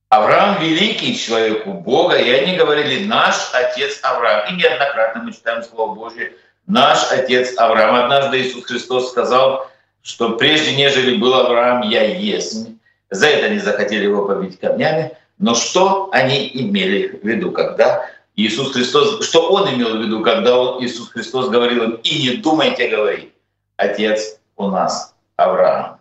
Авраам— 0.09 0.59
великий 0.61 1.17
человек 1.17 1.67
у 1.67 1.73
Бога, 1.73 2.17
и 2.17 2.31
они 2.31 2.57
говорили 2.57 3.07
«наш 3.07 3.51
отец 3.53 4.01
Авраам». 4.03 4.53
И 4.53 4.57
неоднократно 4.57 5.23
мы 5.23 5.33
читаем 5.33 5.63
Слово 5.63 5.95
Божье 5.95 6.33
«наш 6.67 7.11
отец 7.13 7.57
Авраам». 7.57 7.95
Однажды 7.95 8.43
Иисус 8.43 8.65
Христос 8.65 9.11
сказал, 9.11 9.71
что 10.03 10.31
прежде 10.37 10.75
нежели 10.75 11.17
был 11.17 11.35
Авраам, 11.35 11.83
я 11.83 12.03
есть. 12.05 12.69
За 13.11 13.27
это 13.27 13.47
они 13.47 13.59
захотели 13.59 14.05
его 14.05 14.27
побить 14.27 14.59
камнями. 14.59 15.17
Но 15.39 15.55
что 15.55 16.11
они 16.13 16.51
имели 16.53 17.19
в 17.23 17.27
виду, 17.27 17.53
когда 17.53 18.07
Иисус 18.37 18.73
Христос, 18.73 19.27
что 19.27 19.51
Он 19.51 19.73
имел 19.75 19.97
в 19.97 20.03
виду, 20.03 20.23
когда 20.23 20.59
он, 20.59 20.85
Иисус 20.85 21.11
Христос 21.11 21.49
говорил 21.49 21.85
им, 21.85 21.93
и 22.03 22.23
не 22.23 22.37
думайте 22.37 22.89
говорить, 22.89 23.33
Отец 23.77 24.39
у 24.57 24.69
нас 24.69 25.15
Авраам. 25.41 26.01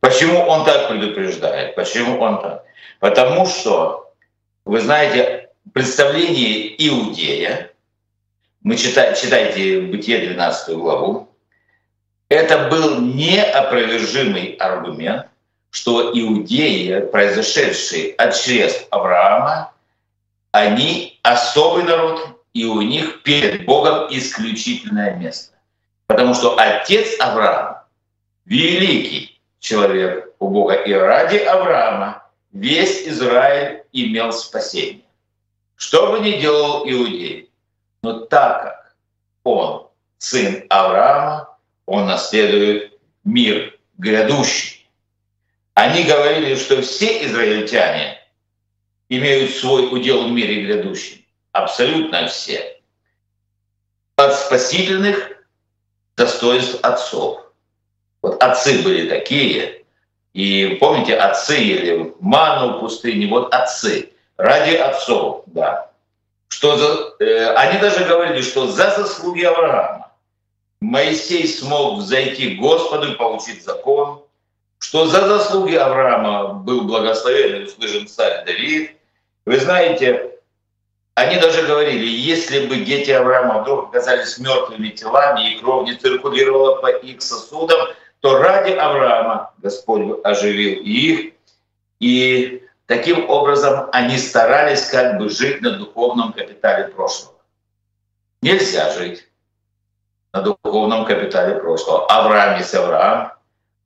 Почему 0.00 0.40
он 0.40 0.64
так 0.64 0.88
предупреждает? 0.88 1.74
Почему 1.74 2.20
он 2.20 2.40
так? 2.40 2.64
Потому 3.00 3.46
что, 3.46 4.12
вы 4.64 4.80
знаете, 4.80 5.50
представление 5.72 6.74
Иудея, 6.88 7.72
мы 8.62 8.76
читаем, 8.76 9.14
читайте 9.14 9.80
Бытие 9.80 10.28
12 10.28 10.76
главу, 10.76 11.28
это 12.28 12.68
был 12.68 13.00
неопровержимый 13.00 14.52
аргумент, 14.54 15.26
что 15.70 16.10
иудеи, 16.14 17.00
произошедшие 17.00 18.14
от 18.14 18.34
чресл 18.34 18.84
Авраама, 18.90 19.72
они 20.52 21.18
особый 21.22 21.84
народ, 21.84 22.42
и 22.52 22.64
у 22.64 22.82
них 22.82 23.22
перед 23.22 23.64
Богом 23.64 24.08
исключительное 24.10 25.14
место. 25.14 25.54
Потому 26.06 26.34
что 26.34 26.58
отец 26.58 27.18
Авраам 27.20 27.77
великий 28.48 29.40
человек 29.60 30.34
у 30.38 30.48
Бога. 30.48 30.74
И 30.74 30.92
ради 30.92 31.36
Авраама 31.36 32.26
весь 32.52 33.06
Израиль 33.06 33.84
имел 33.92 34.32
спасение. 34.32 35.04
Что 35.76 36.10
бы 36.10 36.20
ни 36.20 36.40
делал 36.40 36.88
иудей, 36.88 37.50
но 38.02 38.20
так 38.20 38.62
как 38.62 38.96
он 39.44 39.88
сын 40.18 40.64
Авраама, 40.70 41.56
он 41.86 42.06
наследует 42.06 42.98
мир 43.24 43.78
грядущий. 43.98 44.90
Они 45.74 46.02
говорили, 46.04 46.56
что 46.56 46.82
все 46.82 47.24
израильтяне 47.26 48.18
имеют 49.08 49.54
свой 49.54 49.92
удел 49.92 50.26
в 50.26 50.32
мире 50.32 50.64
грядущем. 50.64 51.24
Абсолютно 51.52 52.26
все. 52.26 52.80
От 54.16 54.34
спасительных 54.34 55.44
достоинств 56.16 56.80
отцов– 56.82 57.44
вот 58.22 58.42
отцы 58.42 58.82
были 58.82 59.08
такие, 59.08 59.84
и 60.34 60.76
помните, 60.80 61.16
отцы 61.16 61.54
ели 61.54 62.14
ману 62.20 62.76
в 62.76 62.80
пустыне, 62.80 63.26
вот 63.28 63.52
отцы, 63.54 64.10
ради 64.36 64.74
отцов, 64.76 65.42
да. 65.46 65.90
Что 66.48 66.76
за, 66.76 67.24
э, 67.24 67.54
они 67.54 67.78
даже 67.78 68.04
говорили, 68.04 68.40
что 68.42 68.66
за 68.66 68.90
заслуги 68.90 69.44
Авраама 69.44 70.12
Моисей 70.80 71.46
смог 71.46 71.98
взойти 71.98 72.54
к 72.56 72.60
Господу 72.60 73.12
и 73.12 73.16
получить 73.16 73.64
закон, 73.64 74.22
что 74.78 75.06
за 75.06 75.26
заслуги 75.26 75.74
Авраама 75.74 76.54
был 76.54 76.82
благословен 76.82 77.62
и 77.62 77.64
услышан 77.64 78.06
царь 78.06 78.44
Давид. 78.44 78.92
Вы 79.44 79.58
знаете, 79.58 80.38
они 81.14 81.40
даже 81.40 81.62
говорили, 81.66 82.06
если 82.06 82.66
бы 82.66 82.76
дети 82.76 83.10
Авраама 83.10 83.62
вдруг 83.62 83.88
оказались 83.88 84.38
мертвыми 84.38 84.90
телами, 84.90 85.50
и 85.50 85.58
кровь 85.58 85.88
не 85.88 85.96
циркулировала 85.96 86.76
по 86.76 86.86
их 86.88 87.20
сосудам, 87.22 87.88
то 88.20 88.38
ради 88.38 88.72
Авраама 88.72 89.52
Господь 89.58 90.18
оживил 90.24 90.82
их, 90.82 91.32
и 92.00 92.62
Таким 92.88 93.28
образом, 93.28 93.90
они 93.92 94.16
старались 94.16 94.86
как 94.86 95.18
бы 95.18 95.28
жить 95.28 95.60
на 95.60 95.72
духовном 95.72 96.32
капитале 96.32 96.88
прошлого. 96.88 97.34
Нельзя 98.40 98.90
жить 98.92 99.28
на 100.32 100.40
духовном 100.40 101.04
капитале 101.04 101.56
прошлого. 101.56 102.06
Авраам 102.06 102.58
и 102.58 102.76
Авраам, 102.76 103.32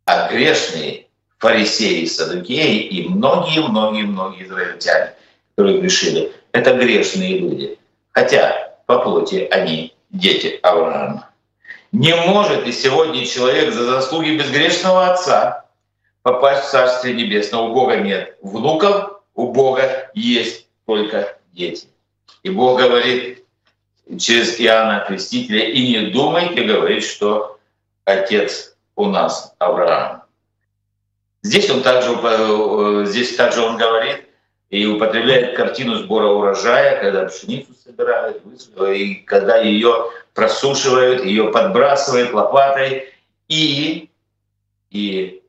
а 0.05 0.29
грешные 0.29 1.09
фарисеи 1.39 2.05
садукеи 2.05 2.79
и 2.79 3.09
многие-многие-многие 3.09 4.45
израильтяне, 4.45 5.15
которые 5.51 5.81
грешили, 5.81 6.33
это 6.53 6.75
грешные 6.75 7.39
люди. 7.39 7.81
Хотя 8.13 8.77
по 8.87 9.01
плоти 9.01 9.49
они 9.51 9.97
дети 10.11 10.61
Авраама. 10.63 11.29
Не 11.93 12.17
может 12.17 12.67
и 12.67 12.73
сегодня 12.73 13.27
человек 13.27 13.73
за 13.75 13.85
заслуги 13.85 14.31
безгрешного 14.31 15.13
отца 15.13 15.67
попасть 16.23 16.65
в 16.65 16.71
Царствие 16.71 17.15
Небесное. 17.15 17.61
У 17.61 17.75
Бога 17.75 17.97
нет 17.97 18.39
внуков, 18.41 19.21
у 19.35 19.53
Бога 19.53 20.11
есть 20.15 20.69
только 20.87 21.37
дети. 21.53 21.89
И 22.43 22.49
Бог 22.49 22.79
говорит 22.79 23.45
через 24.19 24.59
Иоанна 24.59 25.05
Крестителя, 25.07 25.69
и 25.69 25.87
не 25.87 26.11
думайте 26.11 26.63
говорить, 26.63 27.05
что 27.05 27.59
отец 28.07 28.75
у 28.97 29.07
нас 29.07 29.55
Авраам. 29.59 30.23
Здесь 31.43 31.69
он 31.71 31.83
также, 31.83 32.19
э, 32.23 33.05
здесь 33.07 33.37
также 33.37 33.61
он 33.61 33.77
говорит 33.77 34.27
и 34.73 34.87
употребляет 34.87 35.55
картину 35.55 35.97
сбора 35.97 36.29
урожая, 36.29 36.99
когда 36.99 37.27
пшеницу 37.27 37.75
собирают, 37.85 38.41
и 38.89 39.17
когда 39.17 39.59
ее 39.59 40.11
просушивают, 40.33 41.23
ее 41.27 41.53
подбрасывают 41.53 42.33
лопатой, 42.33 43.13
и, 43.49 44.09
и 44.91 45.43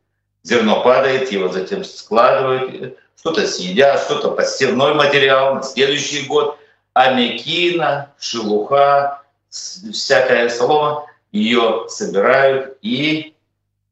зерно 0.43 0.83
падает, 0.83 1.31
его 1.31 1.47
затем 1.47 1.86
складывают, 1.86 2.97
что-то 3.17 3.47
съедят, 3.47 4.01
что-то 4.01 4.31
подстевной 4.31 4.93
материал 4.93 5.55
на 5.55 5.63
следующий 5.63 6.27
год, 6.27 6.59
а 6.93 7.13
мекина, 7.13 8.12
шелуха, 8.19 9.21
всякая 9.49 10.49
солома, 10.49 11.05
ее 11.31 11.86
собирают 11.88 12.77
и 12.81 13.33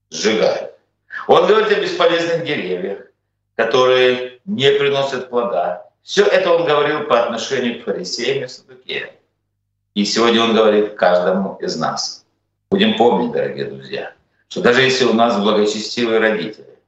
сжигают. 0.09 0.73
Он 1.27 1.47
говорит 1.47 1.71
о 1.71 1.79
бесполезных 1.79 2.43
деревьях, 2.43 3.03
которые 3.55 4.30
не 4.45 4.71
приносят 4.71 5.29
плода. 5.29 5.85
Все 6.01 6.25
это 6.25 6.51
он 6.51 6.65
говорил 6.65 7.05
по 7.05 7.23
отношению 7.23 7.81
к 7.81 7.85
фарисеям 7.85 8.43
и 8.43 8.47
садукеям. 8.47 9.09
И 9.93 10.05
сегодня 10.05 10.41
он 10.41 10.55
говорит 10.55 10.95
каждому 10.95 11.57
из 11.61 11.75
нас. 11.77 12.25
Будем 12.71 12.95
помнить, 12.97 13.31
дорогие 13.31 13.65
друзья, 13.65 14.13
что 14.47 14.61
даже 14.61 14.81
если 14.81 15.05
у 15.05 15.13
нас 15.13 15.37
благочестивые 15.37 16.19
родители, 16.19 16.79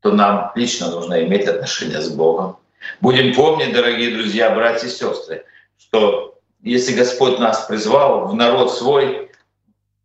то 0.00 0.12
нам 0.12 0.52
лично 0.54 0.90
нужно 0.90 1.24
иметь 1.24 1.46
отношения 1.46 2.00
с 2.00 2.08
Богом. 2.08 2.58
Будем 3.00 3.34
помнить, 3.34 3.72
дорогие 3.72 4.14
друзья, 4.14 4.50
братья 4.50 4.86
и 4.86 4.90
сестры, 4.90 5.44
что 5.76 6.38
если 6.62 6.94
Господь 6.94 7.38
нас 7.38 7.66
призвал 7.66 8.28
в 8.28 8.34
народ 8.34 8.72
свой, 8.72 9.30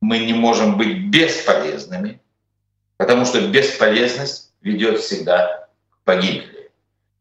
мы 0.01 0.19
не 0.19 0.33
можем 0.33 0.77
быть 0.77 1.09
бесполезными, 1.09 2.19
потому 2.97 3.25
что 3.25 3.47
бесполезность 3.47 4.51
ведет 4.61 4.99
всегда 4.99 5.62
к 6.03 6.05
погибели. 6.05 6.71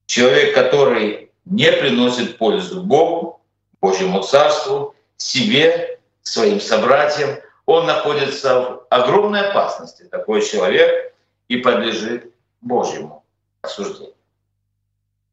Человек, 0.07 0.55
который 0.55 1.31
не 1.45 1.71
приносит 1.73 2.38
пользу 2.38 2.83
Богу, 2.83 3.40
Божьему 3.81 4.23
Царству, 4.23 4.95
себе, 5.16 5.99
своим 6.23 6.61
собратьям, 6.61 7.40
он 7.66 7.87
находится 7.87 8.61
в 8.61 8.87
огромной 8.90 9.49
опасности, 9.49 10.05
такой 10.05 10.42
человек, 10.42 11.14
и 11.49 11.57
подлежит 11.57 12.33
Божьему 12.61 13.25
осуждению. 13.62 14.14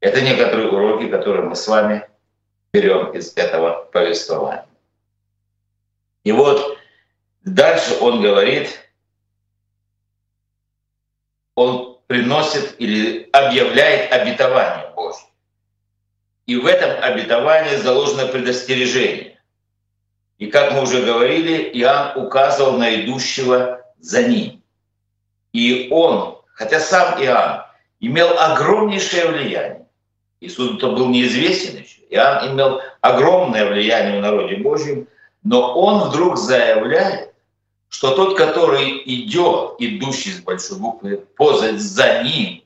Это 0.00 0.20
некоторые 0.20 0.68
уроки, 0.70 1.08
которые 1.08 1.46
мы 1.46 1.56
с 1.56 1.66
вами 1.66 2.08
берем 2.72 3.12
из 3.12 3.36
этого 3.36 3.84
повествования. 3.92 4.66
И 6.24 6.32
вот 6.32 6.78
дальше 7.44 7.96
он 8.00 8.22
говорит, 8.22 8.78
он 11.54 11.89
приносит 12.10 12.74
или 12.80 13.28
объявляет 13.30 14.12
обетование 14.12 14.90
Божье. 14.96 15.28
И 16.44 16.56
в 16.56 16.66
этом 16.66 16.90
обетовании 17.00 17.76
заложено 17.76 18.26
предостережение. 18.26 19.38
И 20.38 20.46
как 20.46 20.72
мы 20.72 20.82
уже 20.82 21.02
говорили, 21.02 21.70
Иоанн 21.74 22.20
указывал 22.20 22.78
на 22.78 22.96
идущего 22.96 23.84
за 24.00 24.24
ним. 24.24 24.60
И 25.52 25.86
он, 25.92 26.38
хотя 26.52 26.80
сам 26.80 27.22
Иоанн 27.22 27.62
имел 28.00 28.36
огромнейшее 28.40 29.28
влияние, 29.28 29.86
Иисус-то 30.40 30.90
был 30.90 31.10
неизвестен 31.10 31.80
еще, 31.80 32.00
Иоанн 32.10 32.54
имел 32.54 32.80
огромное 33.02 33.70
влияние 33.70 34.18
в 34.18 34.22
народе 34.22 34.56
Божьем, 34.56 35.06
но 35.44 35.78
он 35.78 36.08
вдруг 36.08 36.38
заявляет, 36.38 37.29
что 37.90 38.14
тот, 38.14 38.38
который 38.38 39.02
идет, 39.04 39.74
идущий 39.78 40.32
с 40.32 40.40
большой 40.40 40.78
буквы, 40.78 41.26
позать 41.36 41.80
за 41.80 42.22
ним, 42.22 42.62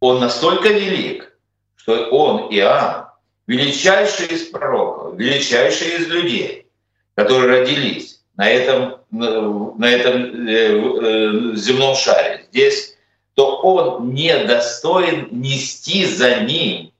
он 0.00 0.18
настолько 0.18 0.70
велик, 0.70 1.36
что 1.76 2.08
он, 2.08 2.48
Иоанн, 2.50 3.06
величайший 3.46 4.26
из 4.26 4.48
пророков, 4.48 5.18
величайший 5.18 5.98
из 5.98 6.08
людей, 6.08 6.66
которые 7.14 7.60
родились 7.60 8.22
на 8.36 8.48
этом, 8.48 8.96
на 9.10 9.84
этом 9.84 10.48
э, 10.48 10.52
э, 10.52 11.56
земном 11.56 11.94
шаре, 11.94 12.46
здесь, 12.50 12.96
то 13.34 13.56
он 13.58 14.14
не 14.14 14.36
достоин 14.46 15.28
нести 15.32 16.06
за 16.06 16.40
ним, 16.40 16.92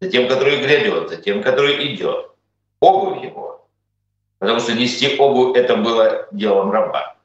за 0.00 0.08
тем, 0.08 0.28
который 0.28 0.62
грядет, 0.62 1.08
за 1.08 1.16
тем, 1.16 1.42
который 1.42 1.94
идет, 1.94 2.30
обувь 2.78 3.24
его. 3.24 3.63
Потому 4.44 4.60
что 4.60 4.74
нести 4.74 5.16
обувь— 5.16 5.56
это 5.58 5.74
было 5.74 6.28
делом 6.30 6.70
раба. 6.70 7.16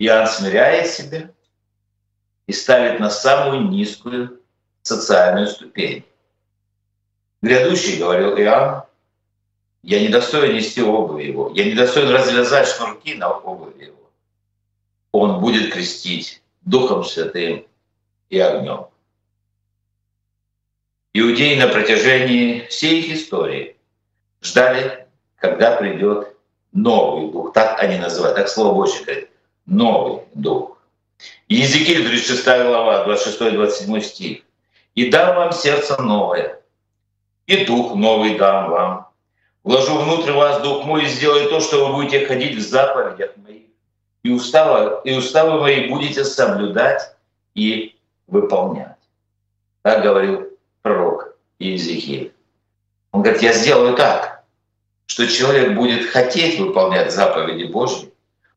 Иоанн 0.00 0.26
смиряет 0.26 0.88
себя 0.88 1.30
и 2.48 2.52
ставит 2.52 2.98
на 2.98 3.08
самую 3.08 3.68
низкую 3.68 4.40
социальную 4.82 5.46
ступень. 5.46 6.04
Грядущий, 7.40 8.00
говорил 8.00 8.36
Иоанн, 8.36 8.82
я 9.84 10.00
не 10.00 10.08
достоин 10.08 10.56
нести 10.56 10.82
обувь 10.82 11.24
его, 11.24 11.52
я 11.54 11.66
не 11.66 11.74
достоин 11.74 12.10
развязать 12.10 12.66
шнурки 12.66 13.14
на 13.14 13.30
обувь 13.30 13.80
его. 13.80 14.10
Он 15.12 15.38
будет 15.38 15.72
крестить 15.72 16.42
Духом 16.62 17.04
Святым 17.04 17.64
и 18.28 18.40
огнем. 18.40 18.88
Иудеи 21.14 21.60
на 21.60 21.68
протяжении 21.68 22.66
всей 22.66 23.02
их 23.02 23.14
истории 23.14 23.76
ждали, 24.40 25.01
когда 25.42 25.76
придет 25.76 26.34
новый 26.72 27.30
дух. 27.30 27.52
Так 27.52 27.82
они 27.82 27.98
называют, 27.98 28.36
так 28.36 28.48
слово 28.48 28.74
Божье 28.74 29.04
говорит. 29.04 29.30
Новый 29.66 30.22
дух. 30.34 30.78
Иезекииль 31.48 32.06
36 32.06 32.44
глава, 32.44 33.06
26-27 33.06 34.00
стих 34.00 34.42
и 34.94 35.10
дам 35.10 35.36
вам 35.36 35.52
сердце 35.52 36.00
новое, 36.00 36.60
и 37.46 37.64
дух 37.64 37.94
новый 37.94 38.36
дам 38.38 38.70
вам. 38.70 39.08
Вложу 39.64 39.96
внутрь 39.98 40.32
вас 40.32 40.60
дух 40.62 40.84
мой 40.84 41.04
и 41.04 41.08
сделаю 41.08 41.48
то, 41.48 41.60
что 41.60 41.86
вы 41.86 41.94
будете 41.94 42.26
ходить 42.26 42.56
в 42.56 42.60
заповедях 42.60 43.36
моих, 43.36 43.62
и 44.22 44.30
уставы, 44.30 45.00
и 45.04 45.16
уставы 45.16 45.60
мои 45.60 45.88
будете 45.88 46.24
соблюдать 46.24 47.16
и 47.54 47.96
выполнять. 48.26 48.98
Так 49.82 50.02
говорил 50.02 50.48
пророк 50.82 51.36
Иезекииль. 51.58 52.32
Он 53.12 53.22
говорит, 53.22 53.42
я 53.42 53.52
сделаю 53.52 53.94
так, 53.94 54.41
что 55.12 55.28
человек 55.28 55.74
будет 55.74 56.08
хотеть 56.08 56.58
выполнять 56.58 57.12
заповеди 57.12 57.64
Божьи, 57.64 58.10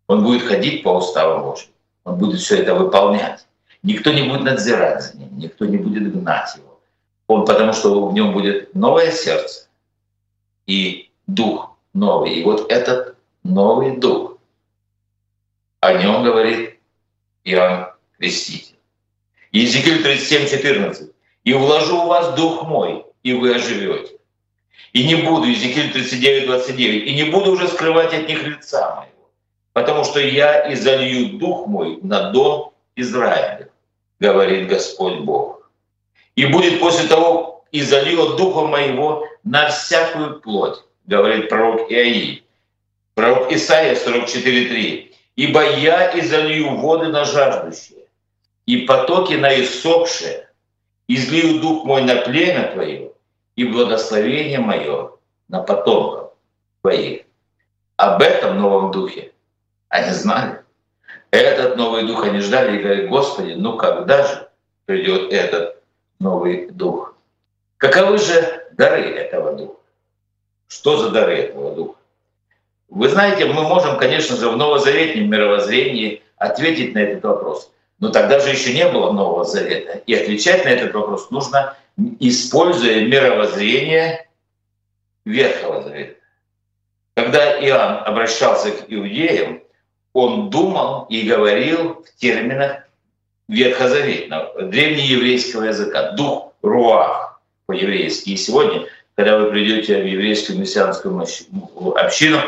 он 0.07 0.23
будет 0.23 0.41
ходить 0.43 0.83
по 0.83 0.95
уставу 0.95 1.43
Божьим, 1.43 1.67
он 2.05 2.17
будет 2.17 2.39
все 2.39 2.59
это 2.59 2.73
выполнять. 2.73 3.45
Никто 3.83 4.13
не 4.13 4.23
будет 4.23 4.43
надзирать 4.43 5.03
за 5.03 5.17
ним, 5.17 5.37
никто 5.37 5.65
не 5.65 5.75
будет 5.75 6.13
гнать 6.13 6.55
его. 6.55 6.79
Он, 7.27 7.43
потому 7.43 7.73
что 7.73 8.07
в 8.07 8.13
нем 8.13 8.31
будет 8.31 8.73
новое 8.73 9.11
сердце 9.11 9.67
и 10.65 11.11
дух 11.27 11.75
новый. 11.93 12.35
И 12.35 12.43
вот 12.45 12.71
этот 12.71 13.17
новый 13.43 13.97
дух, 13.97 14.37
о 15.81 15.91
нем 15.91 16.23
говорит 16.23 16.79
Иоанн 17.43 17.87
Креститель. 18.17 18.77
Иезекииль 19.51 20.03
37, 20.03 20.47
14. 20.47 21.11
«И 21.43 21.53
вложу 21.53 22.03
в 22.03 22.07
вас 22.07 22.33
дух 22.37 22.63
мой, 22.63 23.05
и 23.23 23.33
вы 23.33 23.55
оживете. 23.55 24.14
И 24.93 25.05
не 25.05 25.15
буду, 25.15 25.47
Иезекииль 25.47 25.91
39, 25.91 26.45
29, 26.47 27.07
и 27.09 27.13
не 27.13 27.25
буду 27.25 27.51
уже 27.51 27.67
скрывать 27.67 28.13
от 28.13 28.27
них 28.27 28.43
лица 28.43 28.95
моего, 28.95 29.29
потому 29.73 30.05
что 30.05 30.19
я 30.19 30.71
изолью 30.73 31.37
дух 31.37 31.67
мой 31.67 31.99
на 32.01 32.31
дом 32.31 32.71
Израиля, 32.95 33.69
говорит 34.19 34.67
Господь 34.67 35.19
Бог. 35.19 35.69
И 36.35 36.45
будет 36.45 36.79
после 36.79 37.07
того, 37.07 37.55
и 37.71 37.81
залил 37.81 38.37
Духа 38.37 38.61
Моего 38.61 39.27
на 39.43 39.67
всякую 39.67 40.39
плоть, 40.39 40.81
говорит 41.05 41.49
пророк 41.49 41.91
Иаи. 41.91 42.43
Пророк 43.15 43.51
Исаия 43.51 43.95
44.3. 43.95 45.11
«Ибо 45.35 45.61
я 45.77 46.17
изолью 46.17 46.77
воды 46.77 47.07
на 47.07 47.25
жаждущие, 47.25 48.05
и 48.65 48.85
потоки 48.85 49.33
на 49.33 49.61
иссохшие, 49.61 50.47
излию 51.09 51.59
дух 51.59 51.83
мой 51.83 52.03
на 52.03 52.15
племя 52.15 52.71
твое, 52.71 53.11
и 53.55 53.65
благословение 53.65 54.59
мое 54.59 55.11
на 55.47 55.61
потомков 55.61 56.31
твоих. 56.81 57.23
Об 57.97 58.21
этом 58.21 58.59
новом 58.59 58.91
духе 58.91 59.31
они 59.89 60.11
знали. 60.11 60.61
Этот 61.31 61.77
новый 61.77 62.05
дух 62.05 62.23
они 62.25 62.39
ждали 62.39 62.77
и 62.77 62.81
говорят, 62.81 63.09
Господи, 63.09 63.53
ну 63.53 63.77
когда 63.77 64.25
же 64.25 64.49
придет 64.85 65.31
этот 65.31 65.81
новый 66.19 66.69
дух? 66.71 67.15
Каковы 67.77 68.17
же 68.17 68.67
дары 68.73 69.01
этого 69.01 69.53
духа? 69.53 69.79
Что 70.67 70.97
за 70.97 71.09
дары 71.09 71.35
этого 71.35 71.75
духа? 71.75 71.99
Вы 72.89 73.09
знаете, 73.09 73.45
мы 73.45 73.63
можем, 73.63 73.97
конечно 73.97 74.35
же, 74.35 74.49
в 74.49 74.57
новозаветном 74.57 75.29
мировоззрении 75.29 76.21
ответить 76.37 76.93
на 76.93 76.99
этот 76.99 77.23
вопрос. 77.23 77.71
Но 77.99 78.09
тогда 78.09 78.39
же 78.39 78.49
еще 78.49 78.73
не 78.73 78.87
было 78.87 79.11
Нового 79.11 79.45
Завета. 79.45 79.99
И 80.05 80.13
отвечать 80.13 80.65
на 80.65 80.69
этот 80.69 80.93
вопрос 80.93 81.31
нужно, 81.31 81.75
используя 82.19 83.05
мировоззрение 83.05 84.27
Ветхого 85.25 85.83
Завета. 85.83 86.15
Когда 87.15 87.59
Иоанн 87.65 88.03
обращался 88.05 88.71
к 88.71 88.85
иудеям, 88.87 89.61
он 90.13 90.49
думал 90.49 91.05
и 91.05 91.21
говорил 91.21 92.03
в 92.03 92.19
терминах 92.19 92.83
ветхозаветного, 93.47 94.63
древнееврейского 94.63 95.65
языка, 95.65 96.11
дух 96.11 96.53
руах 96.61 97.41
по-еврейски. 97.67 98.31
И 98.31 98.37
сегодня, 98.37 98.87
когда 99.15 99.37
вы 99.37 99.49
придете 99.51 100.01
в 100.01 100.05
еврейскую 100.05 100.59
мессианскую 100.59 101.25
общину, 101.95 102.39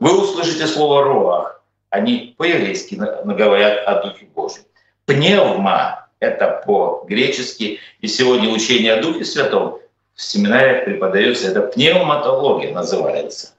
вы 0.00 0.20
услышите 0.20 0.66
слово 0.66 1.04
руах. 1.04 1.62
Они 1.90 2.34
по-еврейски 2.36 2.96
говорят 2.96 3.86
о 3.86 4.02
Духе 4.02 4.26
Божьем. 4.34 4.64
Пневма— 5.04 6.05
это 6.20 6.62
по-гречески, 6.66 7.80
и 8.00 8.06
сегодня 8.06 8.48
учение 8.48 8.94
о 8.94 9.02
Духе 9.02 9.24
Святом 9.24 9.78
в 10.14 10.22
семинариях 10.22 10.84
преподается, 10.84 11.48
это 11.48 11.60
пневматология 11.60 12.72
называется. 12.72 13.54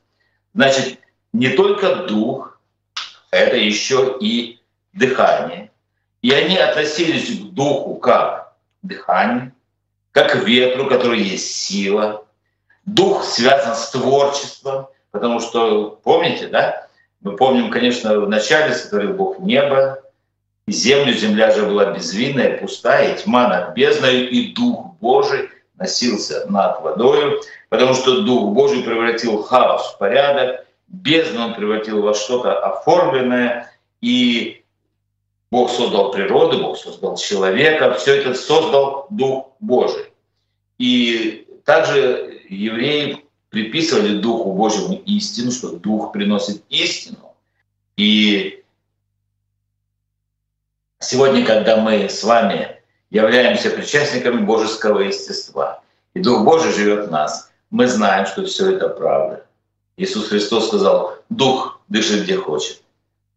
Значит, 0.54 0.98
не 1.34 1.50
только 1.50 2.08
дух, 2.08 2.60
это 3.30 3.56
еще 3.56 4.18
и 4.20 4.60
дыхание. 4.94 5.72
И 6.24 6.32
они 6.32 6.58
относились 6.58 7.40
к 7.40 7.54
духу 7.54 7.96
как 7.96 8.56
к 8.82 8.88
дыханию, 8.88 9.52
как 10.12 10.36
ветру, 10.36 10.88
который 10.88 11.22
есть 11.22 11.54
сила. 11.54 12.26
Дух 12.86 13.24
связан 13.24 13.76
с 13.76 13.92
творчеством, 13.92 14.88
потому 15.12 15.40
что, 15.40 16.00
помните, 16.04 16.48
да? 16.48 16.88
Мы 17.22 17.36
помним, 17.36 17.70
конечно, 17.70 18.20
в 18.20 18.30
начале 18.30 18.74
сотворил 18.74 19.14
Бог 19.14 19.40
небо, 19.40 20.02
землю, 20.68 21.14
земля 21.14 21.52
же 21.52 21.66
была 21.66 21.92
безвинная, 21.92 22.58
пустая, 22.58 23.14
и 23.16 23.18
тьма 23.18 23.48
над 23.48 23.74
бездною, 23.74 24.30
и 24.30 24.54
Дух 24.54 24.96
Божий 25.00 25.50
носился 25.76 26.46
над 26.50 26.82
водою, 26.82 27.42
потому 27.70 27.94
что 27.94 28.22
Дух 28.22 28.54
Божий 28.54 28.84
превратил 28.84 29.42
хаос 29.44 29.94
в 29.94 29.98
порядок, 29.98 30.66
бездну 30.88 31.46
он 31.46 31.56
превратил 31.56 32.02
во 32.02 32.14
что-то 32.14 32.60
оформленное, 32.60 33.72
и 34.02 34.64
Бог 35.52 35.72
создал 35.72 36.12
природу, 36.12 36.62
Бог 36.62 36.78
создал 36.78 37.16
человека, 37.16 37.94
все 37.94 38.16
это 38.16 38.34
создал 38.34 39.08
Дух 39.10 39.52
Божий. 39.60 40.06
И 40.78 41.48
также 41.64 42.42
евреи 42.50 43.24
приписывали 43.50 44.18
Духу 44.18 44.54
Божьему 44.54 45.02
истину, 45.06 45.52
что 45.52 45.72
Дух 45.72 46.12
приносит 46.12 46.64
истину. 46.70 47.34
И 47.96 48.64
Сегодня, 51.10 51.46
когда 51.46 51.78
мы 51.78 52.10
с 52.10 52.22
вами 52.22 52.82
являемся 53.12 53.70
причастниками 53.70 54.42
божеского 54.42 55.00
естества, 55.00 55.82
и 56.14 56.20
Дух 56.20 56.44
Божий 56.44 56.74
живет 56.74 57.08
в 57.08 57.12
нас, 57.12 57.50
мы 57.70 57.88
знаем, 57.88 58.26
что 58.26 58.46
все 58.46 58.74
это 58.74 58.90
правда. 58.90 59.46
Иисус 59.96 60.28
Христос 60.28 60.68
сказал, 60.68 61.16
Дух 61.30 61.80
дышит 61.88 62.24
где 62.24 62.36
хочет. 62.36 62.82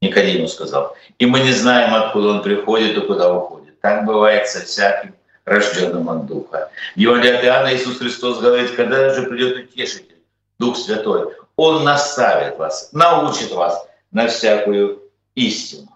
Никодиму 0.00 0.48
сказал. 0.48 0.96
И 1.20 1.26
мы 1.26 1.38
не 1.44 1.52
знаем, 1.52 1.94
откуда 1.94 2.30
он 2.30 2.42
приходит 2.42 2.96
и 2.96 3.06
куда 3.06 3.32
уходит. 3.32 3.80
Так 3.80 4.04
бывает 4.04 4.48
со 4.48 4.66
всяким 4.66 5.14
рожденным 5.44 6.10
от 6.10 6.26
Духа. 6.26 6.72
В 6.96 6.98
Евангелии 6.98 7.36
от 7.36 7.44
Иоанна 7.44 7.76
Иисус 7.76 7.98
Христос 7.98 8.40
говорит, 8.40 8.74
когда 8.74 9.14
же 9.14 9.22
придет 9.28 9.56
утешитель, 9.56 10.18
Дух 10.58 10.76
Святой, 10.76 11.36
Он 11.54 11.84
наставит 11.84 12.58
вас, 12.58 12.90
научит 12.92 13.52
вас 13.52 13.86
на 14.10 14.26
всякую 14.26 15.02
истину. 15.36 15.86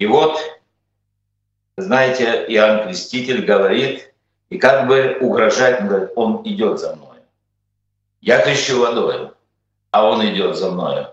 И 0.00 0.06
вот 0.06 0.40
знаете, 1.76 2.44
Иоанн 2.48 2.86
Креститель 2.86 3.44
говорит, 3.44 4.12
и 4.48 4.58
как 4.58 4.86
бы 4.88 5.18
угрожает, 5.20 5.80
он 5.80 5.88
говорит, 5.88 6.10
он 6.16 6.42
идет 6.44 6.80
за 6.80 6.96
мной. 6.96 7.18
Я 8.20 8.42
крещу 8.42 8.80
водой, 8.80 9.30
а 9.90 10.08
он 10.08 10.26
идет 10.28 10.56
за 10.56 10.70
мной, 10.70 11.06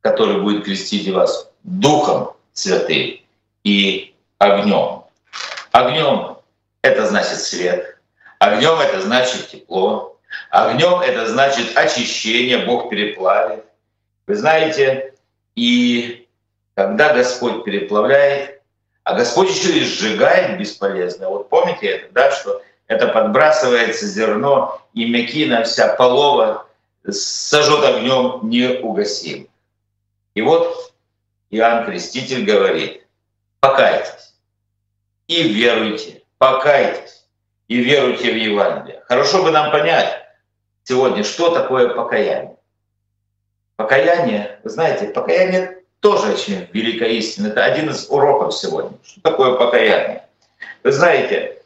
который 0.00 0.40
будет 0.40 0.64
крестить 0.64 1.08
вас 1.08 1.50
Духом 1.62 2.32
Святым 2.52 3.18
и 3.64 4.14
огнем. 4.38 5.02
Огнем— 5.72 6.38
это 6.82 7.06
значит 7.06 7.38
свет, 7.40 7.98
огнем— 8.38 8.78
это 8.80 9.02
значит 9.02 9.48
тепло, 9.48 10.18
огнем— 10.50 11.00
это 11.00 11.26
значит 11.26 11.76
очищение, 11.76 12.58
Бог 12.58 12.88
переплавит. 12.88 13.64
Вы 14.26 14.36
знаете, 14.36 15.14
и 15.54 16.28
когда 16.74 17.12
Господь 17.12 17.64
переплавляет, 17.64 18.55
а 19.06 19.14
Господь 19.14 19.50
еще 19.50 19.78
и 19.78 19.84
сжигает 19.84 20.58
бесполезно. 20.58 21.28
Вот 21.28 21.48
помните 21.48 21.86
это, 21.86 22.12
да, 22.12 22.32
что 22.32 22.60
это 22.88 23.06
подбрасывается 23.06 24.04
зерно, 24.04 24.82
и 24.94 25.08
мякина 25.08 25.62
вся 25.62 25.94
полова 25.94 26.66
сожжет 27.08 27.84
огнем 27.84 28.40
не 28.42 28.80
угасим. 28.80 29.48
И 30.34 30.42
вот 30.42 30.92
Иоанн 31.50 31.86
Креститель 31.86 32.44
говорит, 32.44 33.06
покайтесь 33.60 34.34
и 35.28 35.52
веруйте, 35.52 36.24
покайтесь 36.38 37.28
и 37.68 37.76
веруйте 37.76 38.32
в 38.32 38.36
Евангелие. 38.36 39.04
Хорошо 39.06 39.44
бы 39.44 39.52
нам 39.52 39.70
понять 39.70 40.20
сегодня, 40.82 41.22
что 41.22 41.54
такое 41.54 41.90
покаяние. 41.90 42.56
Покаяние, 43.76 44.58
вы 44.64 44.70
знаете, 44.70 45.06
покаяние 45.06 45.75
тоже 46.00 46.32
очень 46.32 46.68
великая 46.72 47.10
истина. 47.10 47.48
Это 47.48 47.64
один 47.64 47.90
из 47.90 48.08
уроков 48.08 48.54
сегодня. 48.54 48.96
Что 49.04 49.20
такое 49.22 49.54
покаяние? 49.54 50.24
Вы 50.82 50.92
знаете, 50.92 51.62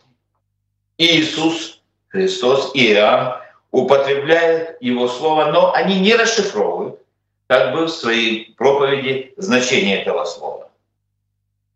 Иисус 0.99 1.81
Христос 2.09 2.71
и 2.75 2.93
Иоанн 2.93 3.35
употребляют 3.71 4.77
его 4.81 5.09
слово, 5.09 5.47
но 5.47 5.73
они 5.73 6.01
не 6.01 6.15
расшифровывают 6.15 7.01
как 7.49 7.73
бы 7.75 7.85
в 7.85 7.91
своей 7.91 8.55
проповеди 8.57 9.35
значение 9.37 10.03
этого 10.03 10.25
слова. 10.25 10.69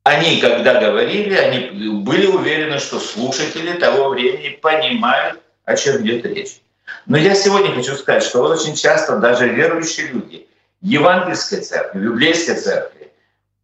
Они, 0.04 0.40
когда 0.40 0.80
говорили, 0.80 1.34
они 1.34 2.00
были 2.00 2.26
уверены, 2.26 2.78
что 2.78 3.00
слушатели 3.00 3.72
того 3.78 4.10
времени 4.10 4.50
понимают, 4.60 5.40
о 5.64 5.76
чем 5.76 6.02
идет 6.02 6.26
речь. 6.26 6.60
Но 7.06 7.16
я 7.16 7.34
сегодня 7.34 7.74
хочу 7.74 7.94
сказать, 7.94 8.22
что 8.22 8.42
очень 8.42 8.74
часто 8.74 9.16
даже 9.16 9.48
верующие 9.48 10.08
люди– 10.08 10.46
евангельской 10.84 11.60
церкви, 11.60 11.98
в 11.98 12.02
библейской 12.02 12.54
церкви, 12.56 13.10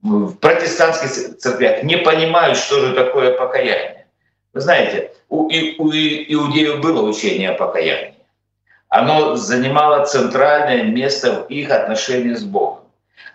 в 0.03 0.35
протестантских 0.37 1.37
церквях 1.37 1.83
не 1.83 1.99
понимают, 1.99 2.57
что 2.57 2.81
же 2.81 2.95
такое 2.95 3.37
покаяние. 3.37 4.07
Вы 4.55 4.61
знаете, 4.61 5.13
у, 5.29 5.45
у 5.45 5.51
иудеев 5.51 6.81
было 6.81 7.03
учение 7.03 7.51
о 7.51 7.55
покаянии. 7.55 8.15
Оно 8.89 9.37
занимало 9.37 10.07
центральное 10.07 10.85
место 10.85 11.45
в 11.45 11.51
их 11.51 11.71
отношении 11.71 12.35
с 12.35 12.43
Богом. 12.43 12.85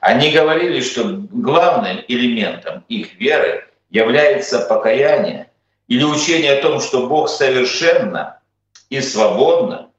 Они 0.02 0.32
говорили, 0.32 0.82
что 0.82 1.04
главным 1.32 2.04
элементом 2.08 2.84
их 2.89 3.13
веры 3.19 3.67
является 3.91 4.60
покаяние 4.60 5.50
или 5.88 6.04
учение 6.04 6.58
о 6.58 6.62
том, 6.62 6.82
что 6.82 7.08
Бог 7.08 7.30
совершенно 7.30 8.39
и 8.89 9.00
свободно 9.00 9.89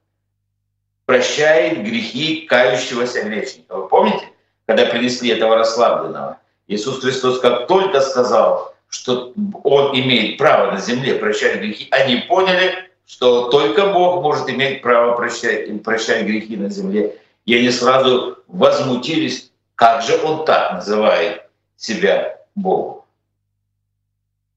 прощает 1.06 1.82
грехи 1.82 2.46
кающегося 2.46 3.22
грешника. 3.22 3.76
Вы 3.76 3.88
помните, 3.88 4.28
когда 4.66 4.86
принесли 4.86 5.30
этого 5.30 5.56
расслабленного? 5.56 6.38
Иисус 6.66 7.00
Христос 7.00 7.40
как 7.40 7.68
только 7.68 8.00
сказал, 8.00 8.74
что 8.88 9.32
Он 9.62 9.98
имеет 9.98 10.36
право 10.36 10.72
на 10.72 10.78
земле 10.78 11.14
прощать 11.14 11.60
грехи, 11.60 11.88
они 11.90 12.16
поняли, 12.28 12.90
что 13.06 13.48
только 13.48 13.86
Бог 13.86 14.22
может 14.22 14.48
иметь 14.50 14.82
право 14.82 15.16
прощать, 15.16 15.82
прощать 15.82 16.24
грехи 16.24 16.56
на 16.56 16.68
земле. 16.68 17.16
И 17.44 17.56
они 17.56 17.70
сразу 17.70 18.38
возмутились, 18.48 19.52
как 19.76 20.02
же 20.02 20.20
Он 20.24 20.44
так 20.44 20.72
называет 20.72 21.48
себя 21.76 22.40
Богом. 22.56 23.02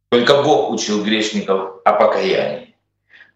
Только 0.09 0.41
Бог 0.41 0.71
учил 0.71 1.03
грешников 1.03 1.75
о 1.85 1.93
покаянии. 1.93 2.75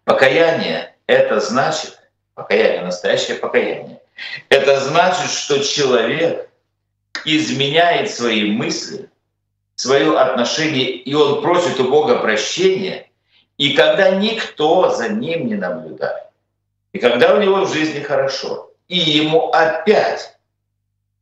Покаяние— 0.02 0.96
это 1.06 1.38
значит 1.38 2.00
Покаяние, 2.34 2.82
настоящее 2.82 3.36
покаяние. 3.36 4.00
Это 4.48 4.80
значит, 4.80 5.30
что 5.30 5.62
человек 5.62 6.50
изменяет 7.24 8.10
свои 8.10 8.50
мысли, 8.50 9.08
свое 9.76 10.18
отношение, 10.18 10.90
и 10.90 11.14
он 11.14 11.42
просит 11.42 11.78
у 11.80 11.88
Бога 11.88 12.18
прощения, 12.18 13.10
И 13.56 13.74
когда 13.74 14.10
никто 14.10 14.90
за 14.90 15.08
ним 15.08 15.46
не 15.46 15.54
наблюдает, 15.54 16.26
и 16.92 16.98
когда 16.98 17.34
у 17.34 17.40
него 17.40 17.64
в 17.64 17.72
жизни 17.72 18.00
хорошо, 18.00 18.72
и 18.88 18.98
ему 18.98 19.50
опять, 19.50 20.36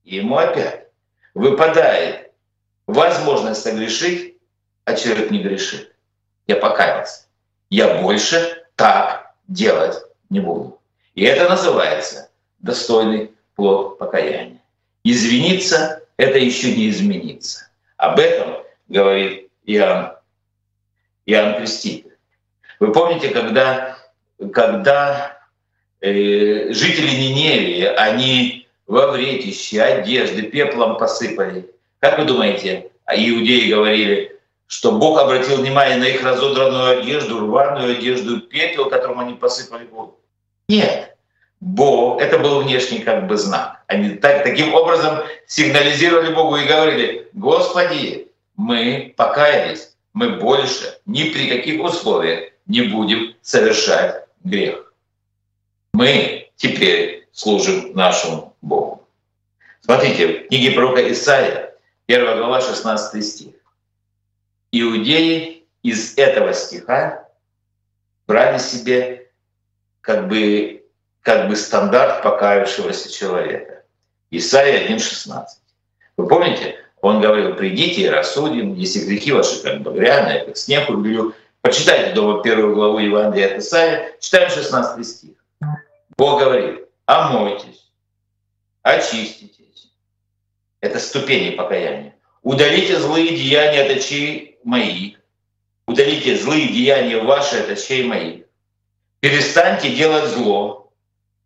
ему 0.04 0.38
опять 0.38 0.88
выпадает 1.34 2.32
возможность 2.86 3.62
согрешить, 3.62 4.36
а 4.84 4.94
человек 4.94 5.30
не 5.30 5.42
грешит. 5.42 5.94
Я 6.46 6.56
покаялся. 6.56 7.26
Я 7.70 8.02
больше 8.02 8.64
так 8.76 9.34
делать 9.46 9.96
не 10.28 10.40
буду. 10.40 10.81
И 11.14 11.24
это 11.24 11.48
называется 11.48 12.30
достойный 12.58 13.32
плод 13.54 13.98
покаяния. 13.98 14.60
Извиниться– 15.04 16.02
это 16.16 16.38
еще 16.38 16.74
не 16.74 16.88
измениться. 16.88 17.68
Об 17.96 18.18
этом 18.18 18.62
говорит 18.88 19.50
Иоанн, 19.64 20.12
Иоанн 21.26 21.56
Креститель. 21.56 22.16
Вы 22.80 22.92
помните, 22.92 23.28
когда, 23.28 23.98
когда 24.52 25.38
э, 26.00 26.72
жители 26.72 27.10
Ниневии, 27.10 27.84
они 27.84 28.68
во 28.86 29.08
вретище, 29.08 29.82
одежды 29.82 30.42
пеплом 30.42 30.96
посыпали. 30.96 31.70
Как 32.00 32.18
вы 32.18 32.24
думаете, 32.24 32.90
а 33.04 33.16
иудеи 33.16 33.70
говорили, 33.70 34.40
что 34.66 34.92
Бог 34.92 35.18
обратил 35.20 35.58
внимание 35.58 35.96
на 35.96 36.04
их 36.04 36.22
разодранную 36.22 37.00
одежду, 37.00 37.40
рваную 37.40 37.96
одежду, 37.96 38.40
пепел, 38.40 38.88
которым 38.88 39.20
они 39.20 39.34
посыпали 39.34 39.86
воду? 39.86 40.18
Нет. 40.68 41.16
Бог, 41.60 42.20
это 42.20 42.38
был 42.38 42.62
внешний 42.62 43.00
как 43.00 43.26
бы 43.26 43.36
знак. 43.36 43.82
Они 43.86 44.16
так, 44.16 44.42
таким 44.42 44.74
образом 44.74 45.18
сигнализировали 45.46 46.34
Богу 46.34 46.56
и 46.56 46.66
говорили, 46.66 47.28
Господи, 47.34 48.28
мы 48.56 49.14
покаялись, 49.16 49.94
мы 50.12 50.30
больше 50.30 50.98
ни 51.06 51.24
при 51.30 51.48
каких 51.48 51.82
условиях 51.82 52.52
не 52.66 52.82
будем 52.82 53.34
совершать 53.42 54.26
грех. 54.42 54.92
Мы 55.92 56.50
теперь 56.56 57.28
служим 57.32 57.92
нашему 57.94 58.56
Богу. 58.60 59.06
Смотрите, 59.80 60.26
в 60.26 60.48
книге 60.48 60.72
пророка 60.72 61.12
Исаия, 61.12 61.74
1 62.08 62.38
глава, 62.38 62.60
16 62.60 63.24
стих 63.24 63.52
иудеи 64.72 65.64
из 65.82 66.16
этого 66.16 66.54
стиха 66.54 67.28
брали 68.26 68.58
себе 68.58 69.21
как 70.02 70.28
бы, 70.28 70.84
как 71.22 71.48
бы 71.48 71.56
стандарт 71.56 72.22
покаявшегося 72.22 73.10
человека. 73.10 73.84
Исайя 74.30 74.88
1.16. 74.88 75.44
Вы 76.18 76.28
помните, 76.28 76.76
он 77.00 77.20
говорил, 77.20 77.54
придите 77.54 78.02
и 78.02 78.08
рассудим, 78.08 78.74
если 78.74 79.06
грехи 79.06 79.32
ваши 79.32 79.62
как 79.62 79.80
багряные, 79.80 80.44
как 80.44 80.56
снег 80.56 80.90
убелю. 80.90 81.34
Почитайте 81.62 82.12
дома 82.12 82.42
первую 82.42 82.74
главу 82.74 82.98
Евангелия 82.98 83.52
от 83.52 83.58
Исаия, 83.58 84.12
читаем 84.20 84.50
16 84.50 85.06
стих. 85.06 85.30
Бог 86.16 86.40
говорит, 86.40 86.86
омойтесь, 87.06 87.90
очиститесь. 88.82 89.92
Это 90.80 90.98
ступени 90.98 91.54
покаяния. 91.54 92.16
Удалите 92.42 92.98
злые 92.98 93.36
деяния 93.36 93.82
от 93.82 93.96
очей 93.98 94.58
моих. 94.64 95.18
Удалите 95.86 96.36
злые 96.36 96.68
деяния 96.68 97.22
ваши 97.22 97.56
от 97.58 97.70
очей 97.70 98.04
моих. 98.04 98.44
Перестаньте 99.22 99.94
делать 99.94 100.30
зло. 100.30 100.92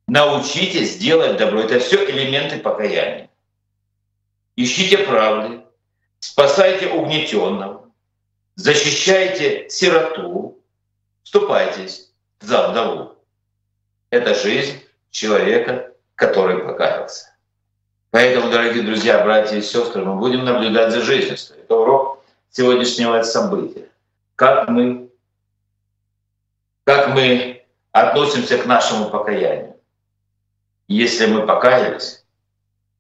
Научитесь 0.08 0.96
делать 0.96 1.36
добро. 1.36 1.60
Это 1.60 1.78
все 1.78 2.10
элементы 2.10 2.58
покаяния. 2.58 3.28
Ищите 4.56 4.96
правды. 4.96 5.60
Спасайте 6.18 6.88
угнетенного. 6.88 7.90
Защищайте 8.54 9.68
сироту. 9.68 10.58
Вступайтесь 11.22 12.14
за 12.40 12.68
вдову. 12.68 13.16
Это 14.08 14.34
жизнь 14.34 14.80
человека, 15.10 15.92
который 16.14 16.64
покаялся. 16.64 17.36
Поэтому, 18.10 18.50
дорогие 18.50 18.84
друзья, 18.84 19.22
братья 19.22 19.58
и 19.58 19.60
сестры, 19.60 20.02
мы 20.02 20.16
будем 20.16 20.46
наблюдать 20.46 20.92
за 20.92 21.02
жизнью. 21.02 21.36
Это 21.58 21.76
урок 21.76 22.24
сегодняшнего 22.48 23.20
события. 23.22 23.90
Как 24.34 24.66
мы, 24.70 25.10
как 26.84 27.08
мы 27.08 27.55
относимся 28.00 28.58
к 28.58 28.66
нашему 28.66 29.08
покаянию. 29.08 29.74
Если 30.86 31.26
мы 31.26 31.46
покаялись, 31.46 32.24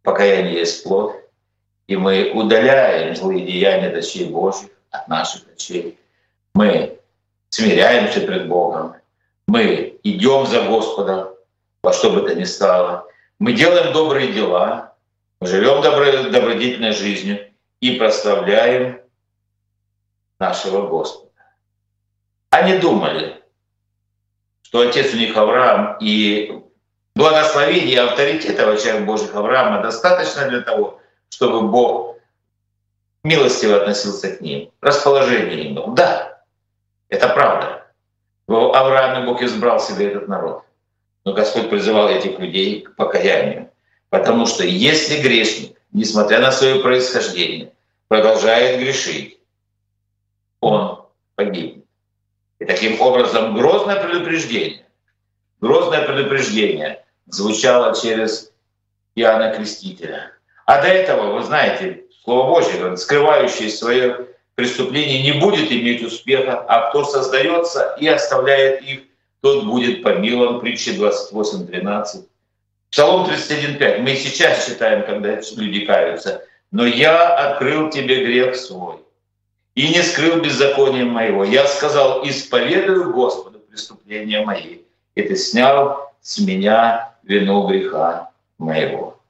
покаяние 0.02 0.60
есть 0.60 0.82
плод, 0.84 1.14
и 1.86 1.96
мы 1.96 2.32
удаляем 2.32 3.14
злые 3.14 3.44
деяния 3.44 3.90
дочей 3.90 4.30
Божьих 4.30 4.70
от 4.90 5.06
наших 5.08 5.46
дочей, 5.46 5.98
мы 6.54 6.98
смиряемся 7.50 8.20
пред 8.20 8.48
Богом, 8.48 8.96
мы 9.46 9.98
идем 10.02 10.46
за 10.46 10.62
Господом 10.62 11.28
во 11.82 11.92
что 11.92 12.10
бы 12.10 12.22
то 12.22 12.34
ни 12.34 12.44
стало, 12.44 13.06
мы 13.38 13.52
делаем 13.52 13.92
добрые 13.92 14.32
дела, 14.32 14.94
мы 15.40 15.46
живем 15.46 15.82
добро, 15.82 16.30
добродетельной 16.30 16.92
жизнью 16.92 17.52
и 17.80 17.96
прославляем 17.98 19.00
нашего 20.40 20.88
Господа. 20.88 21.30
Они 22.48 22.78
думали, 22.78 23.42
что 24.66 24.80
отец 24.80 25.14
у 25.14 25.16
них 25.16 25.36
Авраам 25.36 25.96
и 26.00 26.60
благословение 27.14 27.94
и 27.94 27.98
авторитет 27.98 28.56
человека 28.56 29.04
Божьих 29.04 29.32
Авраама 29.32 29.80
достаточно 29.80 30.48
для 30.48 30.60
того, 30.60 31.00
чтобы 31.28 31.68
Бог 31.68 32.16
милостиво 33.22 33.76
относился 33.76 34.34
к 34.34 34.40
ним, 34.40 34.72
расположение 34.80 35.66
им. 35.66 35.94
Да, 35.94 36.42
это 37.08 37.28
правда. 37.28 37.86
В 38.48 38.76
Аврааме 38.76 39.24
Бог 39.24 39.40
избрал 39.40 39.78
себе 39.78 40.08
этот 40.08 40.26
народ. 40.26 40.64
Но 41.24 41.32
Господь 41.32 41.70
призывал 41.70 42.08
этих 42.08 42.36
людей 42.40 42.80
к 42.80 42.96
покаянию. 42.96 43.70
Потому 44.10 44.46
что 44.46 44.64
если 44.64 45.22
грешник, 45.22 45.80
несмотря 45.92 46.40
на 46.40 46.50
свое 46.50 46.80
происхождение, 46.80 47.72
продолжает 48.08 48.80
грешить, 48.80 49.38
он 50.60 51.06
погибнет. 51.36 51.85
Таким 52.66 53.00
образом 53.00 53.54
грозное 53.54 54.02
предупреждение, 54.02 54.84
грозное 55.60 56.06
предупреждение 56.06 57.04
звучало 57.26 57.94
через 57.94 58.52
Иоанна 59.14 59.54
Крестителя. 59.54 60.32
А 60.64 60.82
до 60.82 60.88
этого, 60.88 61.38
вы 61.38 61.44
знаете, 61.44 62.04
Слово 62.24 62.48
Божье 62.48 62.78
говорит, 62.78 62.98
скрывающий 62.98 63.70
свое 63.70 64.26
преступление 64.56 65.22
не 65.22 65.38
будет 65.38 65.70
иметь 65.70 66.02
успеха, 66.02 66.58
а 66.58 66.90
кто 66.90 67.04
создается 67.04 67.96
и 68.00 68.08
оставляет 68.08 68.82
их, 68.82 69.02
тот 69.42 69.64
будет 69.64 70.02
помилован. 70.02 70.60
Притча 70.60 70.90
28.13. 70.90 72.24
Псалом 72.90 73.30
31.5. 73.30 73.98
Мы 74.00 74.16
сейчас 74.16 74.66
читаем, 74.66 75.06
когда 75.06 75.40
люди 75.56 75.86
каются. 75.86 76.42
«Но 76.72 76.84
я 76.84 77.52
открыл 77.52 77.90
тебе 77.90 78.24
грех 78.24 78.56
свой, 78.56 78.96
и 79.76 79.88
не 79.88 80.02
скрыл 80.02 80.40
беззакония 80.40 81.04
моего. 81.04 81.44
Я 81.44 81.66
сказал, 81.68 82.26
исповедую 82.26 83.12
Господу 83.12 83.60
преступления 83.60 84.44
мои, 84.44 84.78
и 85.14 85.22
ты 85.22 85.36
снял 85.36 86.10
с 86.20 86.38
меня 86.38 87.12
вину 87.22 87.68
греха 87.68 88.30
моего. 88.58 89.20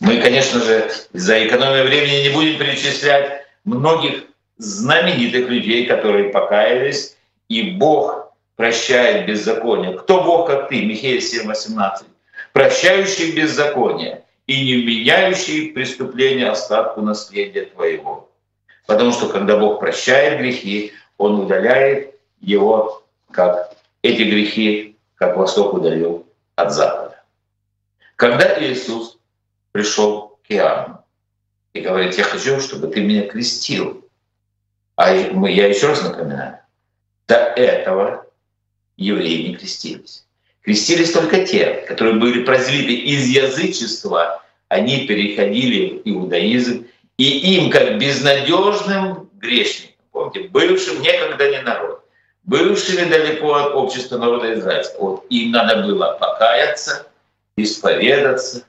Мы, 0.00 0.20
конечно 0.20 0.60
же, 0.60 0.90
за 1.12 1.46
экономию 1.46 1.84
времени 1.84 2.28
не 2.28 2.34
будем 2.34 2.58
перечислять 2.58 3.46
многих 3.64 4.24
знаменитых 4.58 5.48
людей, 5.48 5.86
которые 5.86 6.30
покаялись, 6.30 7.16
и 7.48 7.70
Бог 7.70 8.32
прощает 8.56 9.26
беззаконие. 9.26 9.96
Кто 9.98 10.22
Бог, 10.22 10.48
как 10.48 10.68
ты? 10.68 10.84
Михея 10.84 11.20
7:18. 11.20 12.04
Прощающий 12.52 13.32
беззаконие 13.32 14.22
и 14.46 14.64
не 14.64 14.84
меняющий 14.84 15.72
преступления 15.72 16.50
остатку 16.50 17.00
наследия 17.00 17.66
твоего. 17.66 18.28
Потому 18.86 19.12
что 19.12 19.28
когда 19.28 19.56
Бог 19.56 19.80
прощает 19.80 20.38
грехи, 20.38 20.92
Он 21.16 21.40
удаляет 21.40 22.14
его, 22.40 23.02
как 23.30 23.74
эти 24.02 24.22
грехи, 24.22 24.96
как 25.14 25.36
Восток 25.36 25.74
удалил 25.74 26.26
от 26.56 26.72
Запада. 26.72 27.22
Когда 28.16 28.62
Иисус 28.62 29.18
пришел 29.72 30.38
к 30.46 30.52
Иоанну 30.52 30.98
и 31.72 31.80
говорит, 31.80 32.16
я 32.16 32.24
хочу, 32.24 32.60
чтобы 32.60 32.88
ты 32.88 33.00
меня 33.00 33.26
крестил. 33.26 34.04
А 34.96 35.12
я 35.12 35.66
еще 35.66 35.88
раз 35.88 36.02
напоминаю, 36.02 36.58
до 37.26 37.34
этого 37.34 38.26
евреи 38.96 39.48
не 39.48 39.56
крестились. 39.56 40.26
Крестились 40.60 41.12
только 41.12 41.44
те, 41.44 41.84
которые 41.88 42.20
были 42.20 42.44
прозлиты 42.44 42.94
из 42.94 43.26
язычества, 43.26 44.42
они 44.68 45.06
переходили 45.06 45.98
в 45.98 46.08
иудаизм, 46.08 46.86
и 47.16 47.56
им, 47.56 47.70
как 47.70 47.98
безнадежным 47.98 49.30
грешникам, 49.34 50.04
помните, 50.10 50.48
бывшим 50.48 51.00
некогда 51.00 51.50
не 51.50 51.62
народ, 51.62 52.04
бывшими 52.42 53.08
далеко 53.08 53.54
от 53.54 53.74
общества 53.74 54.18
народа 54.18 54.54
израильского, 54.54 55.10
вот 55.10 55.26
им 55.30 55.52
надо 55.52 55.82
было 55.82 56.16
покаяться, 56.20 57.06
исповедаться, 57.56 58.64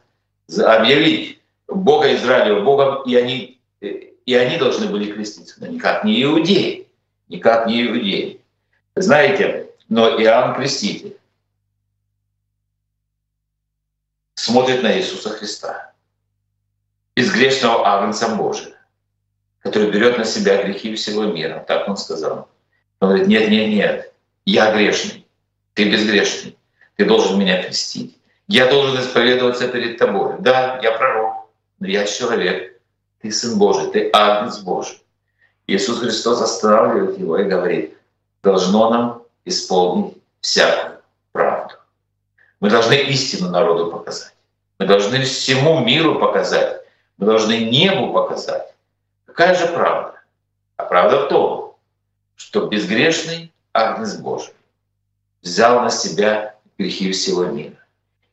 объявить 0.57 1.39
Бога 1.67 2.13
Израиля 2.15 2.61
Богом, 2.61 3.03
и 3.03 3.15
они, 3.15 3.59
и 3.81 4.33
они 4.35 4.57
должны 4.57 4.87
были 4.87 5.11
креститься, 5.11 5.55
но 5.59 5.67
никак 5.67 6.03
не 6.03 6.23
иудеи, 6.23 6.87
никак 7.27 7.65
не 7.67 7.87
иудеи. 7.87 8.41
Знаете, 8.95 9.69
но 9.89 10.21
Иоанн 10.21 10.55
Креститель 10.55 11.17
смотрит 14.35 14.83
на 14.83 14.97
Иисуса 14.97 15.31
Христа, 15.31 15.93
безгрешного 17.15 17.87
Агнца 17.87 18.35
Божия, 18.35 18.75
который 19.59 19.89
берет 19.89 20.17
на 20.17 20.25
себя 20.25 20.63
грехи 20.63 20.95
всего 20.95 21.23
мира. 21.23 21.63
Так 21.67 21.87
он 21.87 21.97
сказал. 21.97 22.49
Он 22.99 23.09
говорит, 23.09 23.27
нет, 23.27 23.49
нет, 23.49 23.69
нет, 23.69 24.13
я 24.45 24.71
грешный, 24.73 25.25
ты 25.73 25.89
безгрешный, 25.89 26.57
ты 26.95 27.05
должен 27.05 27.39
меня 27.39 27.63
крестить. 27.63 28.17
Я 28.47 28.69
должен 28.69 28.99
исповедоваться 29.01 29.67
перед 29.67 29.97
тобой. 29.97 30.35
Да, 30.39 30.79
я 30.83 30.91
пророк, 30.91 31.49
но 31.79 31.87
я 31.87 32.05
человек. 32.05 32.79
Ты 33.21 33.31
Сын 33.31 33.57
Божий, 33.57 33.89
ты 33.89 34.09
Агнец 34.13 34.59
Божий. 34.59 35.01
Иисус 35.67 35.99
Христос 35.99 36.41
останавливает 36.41 37.17
его 37.17 37.39
и 37.39 37.43
говорит, 37.43 37.97
должно 38.43 38.89
нам 38.91 39.23
исполнить 39.45 40.15
всякую 40.41 40.99
правду. 41.31 41.73
Мы 42.59 42.69
должны 42.69 42.93
истину 42.93 43.49
народу 43.49 43.91
показать. 43.91 44.33
Мы 44.77 44.85
должны 44.85 45.23
всему 45.23 45.79
миру 45.79 46.19
показать. 46.19 46.84
Мы 47.17 47.27
должны 47.27 47.65
небу 47.65 48.13
показать. 48.13 48.73
Какая 49.25 49.55
же 49.55 49.67
правда? 49.67 50.21
А 50.77 50.83
правда 50.83 51.25
в 51.25 51.29
том, 51.29 51.75
что 52.35 52.67
безгрешный 52.67 53.53
Агнец 53.73 54.15
Божий 54.15 54.53
взял 55.41 55.81
на 55.81 55.89
себя 55.89 56.55
грехи 56.77 57.11
всего 57.11 57.45
мира. 57.45 57.77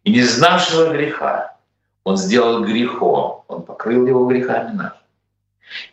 И 0.05 0.12
не 0.12 0.22
знавшего 0.22 0.93
греха 0.93 1.57
он 2.05 2.16
сделал 2.16 2.64
грехом, 2.64 3.45
он 3.47 3.62
покрыл 3.62 4.07
его 4.07 4.26
грехами 4.26 4.74
нашими. 4.74 5.03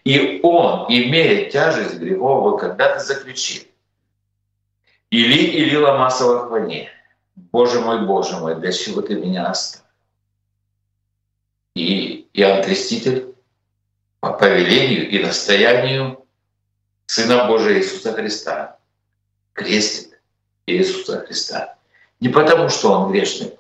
И 0.04 0.40
он, 0.44 0.88
имея 0.90 1.50
тяжесть 1.50 2.00
грехов, 2.00 2.60
когда-то 2.60 3.00
заключил. 3.00 3.64
Или 5.12 5.44
или 5.44 5.76
ломаса 5.76 6.26
во 6.26 6.48
хване. 6.48 6.90
Боже 7.36 7.80
мой, 7.80 8.06
Боже 8.06 8.38
мой, 8.38 8.56
для 8.56 8.72
чего 8.72 9.02
ты 9.02 9.16
меня 9.16 9.48
оставил? 9.48 9.79
И 11.76 12.28
Иоанн 12.34 12.64
Креститель 12.64 13.36
по 14.20 14.34
повелению 14.34 15.10
и 15.10 15.20
настоянию 15.20 16.26
Сына 17.06 17.48
Божия 17.48 17.78
Иисуса 17.78 18.14
Христа 18.14 18.78
крестит 19.54 20.20
Иисуса 20.68 21.26
Христа. 21.26 21.76
Не 22.20 22.30
потому, 22.30 22.70
что 22.70 22.92
Он 22.92 23.12
грешный, 23.12 23.58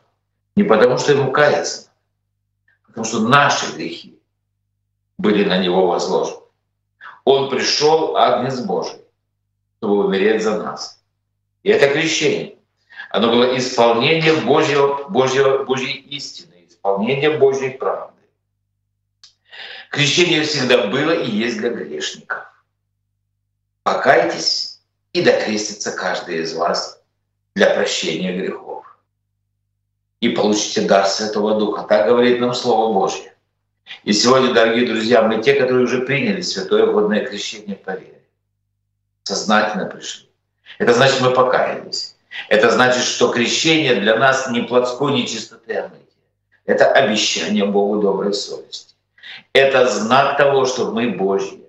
не 0.56 0.64
потому, 0.64 0.98
что 0.98 1.14
Ему 1.14 1.32
каяться, 1.32 1.90
а 2.84 2.88
потому 2.88 3.06
что 3.06 3.28
наши 3.28 3.74
грехи 3.74 4.20
были 5.18 5.44
на 5.46 5.58
Него 5.58 5.88
возложены. 5.88 6.42
Он 7.26 7.50
пришел, 7.50 8.18
Агнец 8.18 8.60
Божий, 8.60 9.00
чтобы 9.78 10.06
умереть 10.06 10.44
за 10.44 10.62
нас. 10.62 11.02
И 11.64 11.70
это 11.70 11.92
крещение. 11.92 12.56
Оно 13.10 13.30
было 13.30 13.58
исполнение 13.58 14.34
Божьего, 14.42 15.08
Божьего, 15.10 15.64
Божьей 15.64 15.98
истины, 16.10 16.59
исполнение 16.80 17.38
Божьей 17.38 17.72
правды. 17.72 18.14
Крещение 19.92 20.44
всегда 20.44 20.88
было 20.88 21.12
и 21.12 21.30
есть 21.30 21.58
для 21.58 21.70
грешников. 21.70 22.46
Покайтесь, 23.84 24.82
и 25.14 25.22
докрестится 25.24 25.92
каждый 25.92 26.44
из 26.44 26.54
вас 26.54 27.02
для 27.56 27.74
прощения 27.74 28.38
грехов. 28.38 28.86
И 30.22 30.30
получите 30.30 30.82
дар 30.82 31.08
Святого 31.08 31.60
Духа. 31.60 31.84
Так 31.84 32.08
говорит 32.08 32.40
нам 32.40 32.54
Слово 32.54 32.94
Божье. 32.94 33.34
И 34.04 34.14
сегодня, 34.14 34.54
дорогие 34.54 34.86
друзья, 34.86 35.24
мы 35.24 35.42
те, 35.42 35.56
которые 35.56 35.84
уже 35.84 36.02
приняли 36.02 36.42
святое 36.42 36.86
водное 36.86 37.26
крещение 37.26 37.76
по 37.76 37.92
вере, 37.92 38.22
сознательно 39.24 39.86
пришли. 39.86 40.30
Это 40.78 40.94
значит, 40.94 41.22
мы 41.22 41.32
покаялись. 41.32 42.16
Это 42.50 42.70
значит, 42.70 43.04
что 43.04 43.32
крещение 43.32 43.96
для 43.96 44.18
нас 44.18 44.48
не 44.52 44.62
плотской 44.62 45.14
нечистоты, 45.14 45.74
а 45.74 45.88
мытия. 45.88 46.09
Это 46.70 46.86
обещание 46.92 47.66
Богу 47.66 48.00
доброй 48.00 48.32
совести. 48.32 48.94
Это 49.54 49.88
знак 49.88 50.38
того, 50.38 50.68
что 50.68 50.92
мы 50.92 51.10
Божьи, 51.10 51.64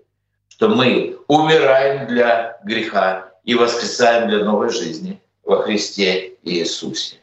что 0.49 0.69
мы 0.69 1.17
умираем 1.27 2.07
для 2.07 2.59
греха 2.65 3.31
и 3.43 3.55
воскресаем 3.55 4.29
для 4.29 4.45
новой 4.45 4.69
жизни 4.69 5.19
во 5.43 5.63
Христе 5.63 6.35
Иисусе. 6.43 7.17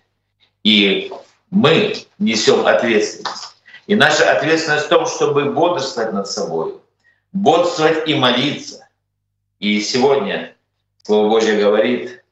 И 0.63 1.13
мы 1.51 1.93
несем 2.17 2.65
ответственность. 2.65 3.55
И 3.85 3.93
наша 3.93 4.31
ответственность 4.31 4.87
в 4.87 4.89
том, 4.89 5.05
чтобы 5.05 5.51
бодрствовать 5.51 6.13
над 6.13 6.27
собой, 6.27 6.79
бодрствовать 7.31 8.09
и 8.09 8.15
молиться. 8.15 8.87
И 9.59 9.81
сегодня 9.81 10.55
Слово 11.03 11.29
Божье 11.29 11.55
говорит, 11.57 12.23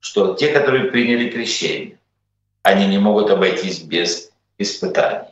что 0.00 0.32
те, 0.32 0.48
которые 0.48 0.90
приняли 0.90 1.28
крещение, 1.28 1.98
они 2.62 2.86
не 2.86 2.96
могут 2.96 3.28
обойтись 3.28 3.80
без 3.80 4.30
испытаний. 4.58 5.28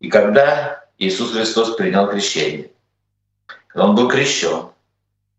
И 0.00 0.08
когда 0.08 0.84
Иисус 0.98 1.32
Христос 1.32 1.76
принял 1.76 2.08
крещение, 2.08 2.70
когда 3.68 3.86
Он 3.86 3.94
был 3.94 4.08
крещен, 4.08 4.68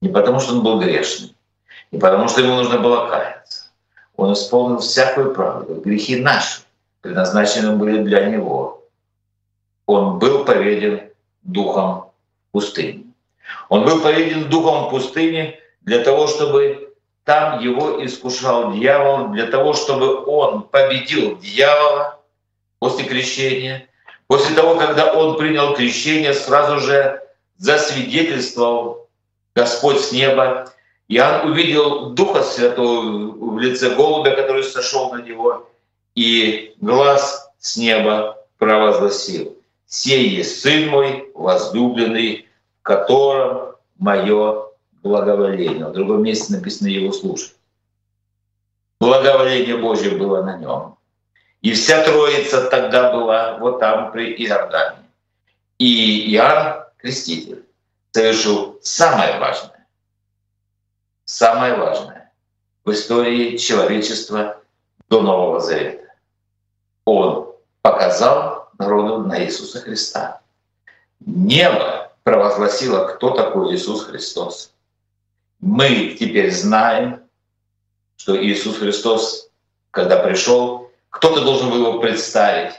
не 0.01 0.09
потому 0.09 0.39
что 0.39 0.53
Он 0.53 0.63
был 0.63 0.79
грешный, 0.79 1.35
не 1.91 1.99
потому 1.99 2.27
что 2.27 2.41
Ему 2.41 2.55
нужно 2.55 2.79
было 2.79 3.07
каяться, 3.09 3.69
Он 4.15 4.33
исполнил 4.33 4.79
всякую 4.79 5.33
правду, 5.33 5.75
грехи 5.75 6.19
наши 6.19 6.61
предназначены 7.01 7.75
были 7.75 8.03
для 8.03 8.25
Него. 8.25 8.83
Он 9.85 10.19
был 10.19 10.45
поведен 10.45 11.09
духом 11.41 12.11
пустыни. 12.51 13.05
Он 13.69 13.85
был 13.85 14.01
поведен 14.01 14.49
духом 14.49 14.89
пустыни 14.89 15.57
для 15.81 16.03
того, 16.03 16.27
чтобы 16.27 16.93
там 17.23 17.59
его 17.59 18.03
искушал 18.03 18.73
дьявол 18.73 19.29
для 19.29 19.47
того, 19.47 19.73
чтобы 19.73 20.25
он 20.25 20.63
победил 20.63 21.37
дьявола 21.37 22.18
после 22.79 23.05
крещения. 23.05 23.87
После 24.27 24.55
того, 24.55 24.75
когда 24.75 25.13
он 25.13 25.37
принял 25.37 25.75
крещение, 25.75 26.33
сразу 26.33 26.79
же 26.79 27.21
засвидетельствовал 27.57 29.09
Господь 29.55 29.99
с 29.99 30.11
неба. 30.11 30.71
Иоанн 31.07 31.51
увидел 31.51 32.11
Духа 32.11 32.43
Святого 32.43 33.01
в 33.01 33.59
лице 33.59 33.95
голубя, 33.95 34.35
который 34.35 34.63
сошел 34.63 35.11
на 35.13 35.21
него, 35.21 35.67
и 36.15 36.75
глаз 36.79 37.51
с 37.59 37.77
неба 37.77 38.45
провозгласил. 38.57 39.57
«Сей 39.87 40.29
есть 40.29 40.61
Сын 40.61 40.87
мой, 40.87 41.31
возлюбленный, 41.33 42.47
в 42.79 42.83
котором 42.83 43.75
мое 43.97 44.67
благоволение. 45.01 45.87
В 45.87 45.93
другом 45.93 46.21
месте 46.21 46.53
написано 46.53 46.87
«его 46.87 47.11
слушать». 47.11 47.55
Благоволение 48.99 49.77
Божье 49.77 50.11
было 50.11 50.43
на 50.43 50.57
нем. 50.57 50.98
И 51.61 51.73
вся 51.73 52.03
Троица 52.03 52.69
тогда 52.69 53.11
была 53.11 53.57
вот 53.57 53.79
там, 53.79 54.11
при 54.11 54.33
Иордане. 54.33 55.05
И 55.77 56.33
Иоанн 56.33 56.85
Креститель 56.97 57.65
совершил 58.11 58.79
самое 58.81 59.39
важное, 59.39 59.87
самое 61.25 61.75
важное 61.75 62.31
в 62.83 62.91
истории 62.91 63.57
человечества 63.57 64.61
до 65.09 65.21
Нового 65.21 65.59
Завета. 65.59 66.13
Он 67.05 67.53
показал 67.81 68.69
народу 68.77 69.19
на 69.19 69.43
Иисуса 69.43 69.81
Христа. 69.81 70.41
Небо 71.19 72.11
провозгласило, 72.23 73.07
кто 73.07 73.31
такой 73.31 73.75
Иисус 73.75 74.05
Христос 74.05 74.73
мы 75.59 76.15
теперь 76.19 76.51
знаем, 76.51 77.21
что 78.15 78.41
Иисус 78.41 78.77
Христос, 78.77 79.49
когда 79.91 80.17
пришел, 80.17 80.88
кто-то 81.19 81.41
должен 81.41 81.69
был 81.69 81.79
его 81.79 81.99
представить. 81.99 82.75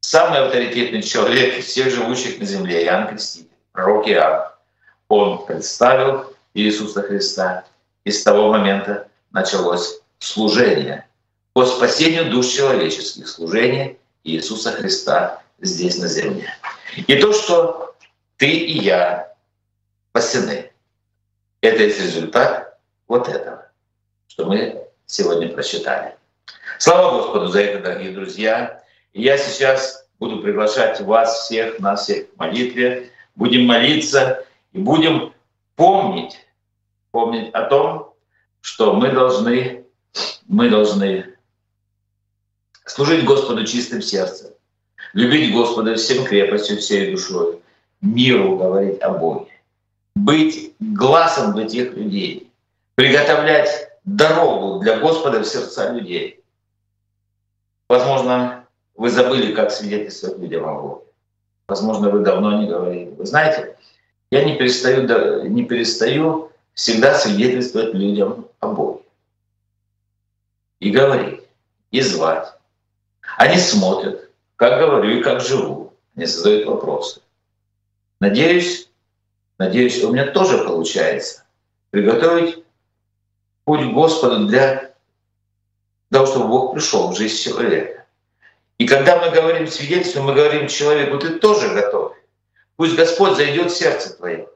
Самый 0.00 0.40
авторитетный 0.40 1.02
человек 1.02 1.56
из 1.56 1.66
всех 1.66 1.94
живущих 1.94 2.40
на 2.40 2.44
земле, 2.44 2.84
Иоанн 2.84 3.06
Креститель, 3.06 3.48
пророк 3.70 4.08
Иоанн. 4.08 4.50
Он 5.08 5.46
представил 5.46 6.34
Иисуса 6.52 7.02
Христа, 7.02 7.64
и 8.02 8.10
с 8.10 8.24
того 8.24 8.50
момента 8.50 9.06
началось 9.30 10.00
служение 10.18 11.06
по 11.52 11.64
спасению 11.64 12.28
душ 12.28 12.48
человеческих, 12.48 13.28
служение 13.28 13.98
Иисуса 14.24 14.72
Христа 14.72 15.40
здесь 15.60 15.98
на 15.98 16.08
земле. 16.08 16.52
И 16.96 17.16
то, 17.16 17.32
что 17.32 17.94
ты 18.36 18.48
и 18.48 18.82
я 18.82 19.32
спасены, 20.10 20.72
это 21.60 21.84
есть 21.84 22.00
результат 22.00 22.80
вот 23.06 23.28
этого, 23.28 23.68
что 24.26 24.46
мы 24.46 24.82
сегодня 25.06 25.48
прочитали. 25.48 26.15
Слава 26.78 27.18
Господу 27.18 27.48
за 27.48 27.60
это, 27.60 27.82
дорогие 27.82 28.12
друзья. 28.12 28.82
Я 29.12 29.38
сейчас 29.38 30.06
буду 30.18 30.42
приглашать 30.42 31.00
вас 31.00 31.44
всех, 31.44 31.78
нас 31.78 32.04
всех 32.04 32.32
к 32.32 32.36
молитве. 32.36 33.10
Будем 33.34 33.66
молиться 33.66 34.44
и 34.72 34.78
будем 34.78 35.32
помнить, 35.74 36.38
помнить 37.10 37.50
о 37.52 37.62
том, 37.62 38.14
что 38.60 38.94
мы 38.94 39.10
должны, 39.10 39.84
мы 40.46 40.70
должны 40.70 41.34
служить 42.84 43.24
Господу 43.24 43.64
чистым 43.64 44.02
сердцем, 44.02 44.50
любить 45.12 45.52
Господа 45.52 45.94
всем 45.96 46.24
крепостью, 46.24 46.78
всей 46.78 47.12
душой, 47.12 47.60
миру 48.00 48.56
говорить 48.56 49.00
о 49.02 49.10
Боге 49.10 49.56
быть 50.16 50.72
глазом 50.80 51.54
для 51.54 51.68
тех 51.68 51.92
людей, 51.94 52.50
приготовлять 52.94 53.92
дорогу 54.04 54.80
для 54.80 54.98
Господа 54.98 55.40
в 55.40 55.44
сердца 55.46 55.92
людей. 55.92 56.40
Возможно, 57.88 58.66
вы 58.94 59.10
забыли, 59.10 59.54
как 59.54 59.70
свидетельствовать 59.70 60.38
людям 60.38 60.66
о 60.66 60.80
Боге. 60.80 61.04
Возможно, 61.68 62.10
вы 62.10 62.20
давно 62.20 62.60
не 62.60 62.68
говорили. 62.68 63.10
Вы 63.10 63.26
знаете, 63.26 63.76
я 64.30 64.44
не 64.44 64.56
перестаю, 64.56 65.48
не 65.48 65.64
перестаю 65.64 66.50
всегда 66.74 67.14
свидетельствовать 67.14 67.94
людям 67.94 68.48
о 68.60 68.68
Боге. 68.68 69.02
И 70.80 70.90
говорить, 70.90 71.42
и 71.90 72.00
звать. 72.00 72.52
Они 73.36 73.56
смотрят, 73.58 74.30
как 74.56 74.78
говорю 74.80 75.18
и 75.18 75.22
как 75.22 75.40
живу. 75.40 75.92
Они 76.16 76.26
задают 76.26 76.66
вопросы. 76.66 77.20
Надеюсь, 78.20 78.90
надеюсь, 79.58 80.02
у 80.02 80.12
меня 80.12 80.26
тоже 80.32 80.64
получается 80.64 81.44
приготовить 81.90 82.64
путь 83.64 83.92
Господу 83.92 84.46
для 84.46 84.94
того, 86.10 86.26
чтобы 86.26 86.48
Бог 86.48 86.74
пришел 86.74 87.08
в 87.08 87.16
жизнь 87.16 87.42
человека. 87.42 88.04
И 88.78 88.86
когда 88.86 89.24
мы 89.24 89.30
говорим 89.30 89.66
свидетельство, 89.66 90.22
мы 90.22 90.34
говорим 90.34 90.68
человеку, 90.68 91.18
ты 91.18 91.38
тоже 91.38 91.68
готов. 91.74 92.14
Пусть 92.76 92.94
Господь 92.94 93.36
зайдет 93.36 93.72
в 93.72 93.76
сердце 93.76 94.16
твое. 94.16 94.48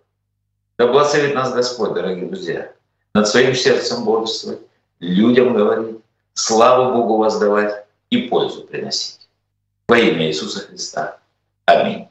Да 0.79 0.87
благословит 0.87 1.35
нас 1.35 1.53
Господь, 1.53 1.95
дорогие 1.95 2.27
друзья. 2.27 2.73
Над 3.15 3.29
своим 3.29 3.55
сердцем 3.55 4.05
бодрствовать, 4.05 4.61
людям 5.01 5.55
говорить, 5.55 5.97
славу 6.35 6.93
Богу 6.93 7.17
воздавать 7.17 7.85
и 8.11 8.23
пользу 8.29 8.63
приносить. 8.63 9.29
Во 9.89 9.99
имя 9.99 10.29
Иисуса 10.29 10.61
Христа. 10.61 11.19
Аминь. 11.67 11.99